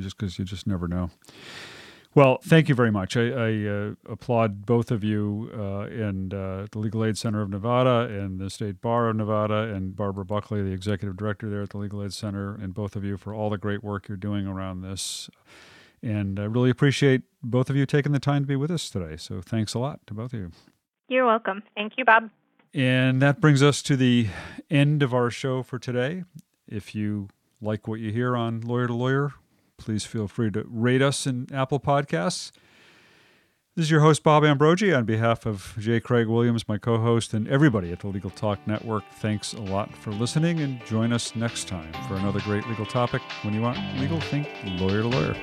just 0.00 0.16
because 0.16 0.38
you 0.38 0.44
just 0.44 0.66
never 0.66 0.86
know. 0.86 1.10
Well, 2.14 2.38
thank 2.44 2.68
you 2.68 2.76
very 2.76 2.92
much. 2.92 3.16
I, 3.16 3.28
I 3.30 3.66
uh, 3.66 3.94
applaud 4.08 4.64
both 4.66 4.92
of 4.92 5.02
you 5.02 5.50
uh, 5.52 5.80
and 5.80 6.32
uh, 6.32 6.66
the 6.70 6.78
Legal 6.78 7.04
Aid 7.04 7.18
Center 7.18 7.42
of 7.42 7.50
Nevada 7.50 8.08
and 8.08 8.38
the 8.38 8.50
State 8.50 8.80
Bar 8.80 9.08
of 9.08 9.16
Nevada 9.16 9.74
and 9.74 9.96
Barbara 9.96 10.24
Buckley, 10.24 10.62
the 10.62 10.70
executive 10.70 11.16
director 11.16 11.50
there 11.50 11.62
at 11.62 11.70
the 11.70 11.78
Legal 11.78 12.04
Aid 12.04 12.12
Center, 12.12 12.54
and 12.54 12.72
both 12.72 12.94
of 12.94 13.04
you 13.04 13.16
for 13.16 13.34
all 13.34 13.50
the 13.50 13.58
great 13.58 13.82
work 13.82 14.06
you're 14.06 14.16
doing 14.16 14.46
around 14.46 14.82
this. 14.82 15.28
And 16.04 16.38
I 16.38 16.44
really 16.44 16.70
appreciate 16.70 17.22
both 17.42 17.68
of 17.68 17.74
you 17.74 17.84
taking 17.84 18.12
the 18.12 18.20
time 18.20 18.42
to 18.42 18.46
be 18.46 18.56
with 18.56 18.70
us 18.70 18.90
today. 18.90 19.16
So 19.16 19.40
thanks 19.40 19.74
a 19.74 19.80
lot 19.80 20.06
to 20.06 20.14
both 20.14 20.32
of 20.32 20.38
you. 20.38 20.52
You're 21.08 21.26
welcome. 21.26 21.64
Thank 21.74 21.94
you, 21.96 22.04
Bob. 22.04 22.30
And 22.72 23.20
that 23.22 23.40
brings 23.40 23.60
us 23.60 23.82
to 23.82 23.96
the 23.96 24.28
end 24.70 25.02
of 25.02 25.12
our 25.12 25.30
show 25.30 25.64
for 25.64 25.80
today. 25.80 26.22
If 26.68 26.94
you 26.94 27.28
like 27.60 27.88
what 27.88 27.98
you 27.98 28.12
hear 28.12 28.36
on 28.36 28.60
Lawyer 28.60 28.86
to 28.86 28.94
Lawyer, 28.94 29.32
please 29.78 30.04
feel 30.04 30.28
free 30.28 30.50
to 30.50 30.64
rate 30.68 31.02
us 31.02 31.26
in 31.26 31.46
Apple 31.52 31.80
Podcasts. 31.80 32.50
This 33.76 33.86
is 33.86 33.90
your 33.90 34.02
host, 34.02 34.22
Bob 34.22 34.44
Ambrogi, 34.44 34.96
on 34.96 35.04
behalf 35.04 35.46
of 35.46 35.74
J. 35.80 35.98
Craig 35.98 36.28
Williams, 36.28 36.68
my 36.68 36.78
co 36.78 36.98
host, 36.98 37.34
and 37.34 37.48
everybody 37.48 37.90
at 37.90 37.98
the 37.98 38.06
Legal 38.06 38.30
Talk 38.30 38.64
Network. 38.68 39.02
Thanks 39.14 39.52
a 39.52 39.60
lot 39.60 39.92
for 39.96 40.12
listening, 40.12 40.60
and 40.60 40.84
join 40.86 41.12
us 41.12 41.34
next 41.34 41.66
time 41.66 41.92
for 42.06 42.14
another 42.14 42.38
great 42.42 42.64
legal 42.68 42.86
topic. 42.86 43.20
When 43.42 43.52
you 43.52 43.62
want 43.62 43.78
legal, 43.98 44.20
think 44.20 44.48
lawyer 44.80 45.02
to 45.02 45.08
lawyer. 45.08 45.34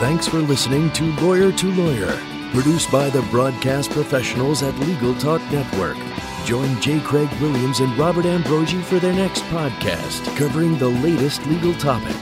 Thanks 0.00 0.26
for 0.26 0.38
listening 0.38 0.90
to 0.92 1.04
Lawyer 1.20 1.52
to 1.52 1.72
Lawyer, 1.74 2.18
produced 2.52 2.90
by 2.90 3.10
the 3.10 3.22
broadcast 3.30 3.90
professionals 3.90 4.62
at 4.62 4.74
Legal 4.80 5.14
Talk 5.16 5.42
Network. 5.52 5.98
Join 6.44 6.80
J. 6.80 7.00
Craig 7.00 7.30
Williams 7.40 7.80
and 7.80 7.96
Robert 7.98 8.26
Ambrogi 8.26 8.82
for 8.82 8.98
their 8.98 9.14
next 9.14 9.42
podcast 9.44 10.36
covering 10.36 10.76
the 10.78 10.88
latest 10.88 11.44
legal 11.46 11.74
topic. 11.74 12.16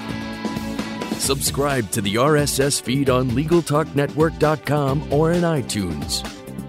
Subscribe 1.18 1.90
to 1.90 2.00
the 2.00 2.14
RSS 2.14 2.80
feed 2.80 3.10
on 3.10 3.30
LegalTalkNetwork.com 3.30 5.12
or 5.12 5.32
in 5.32 5.42
iTunes. 5.42 6.41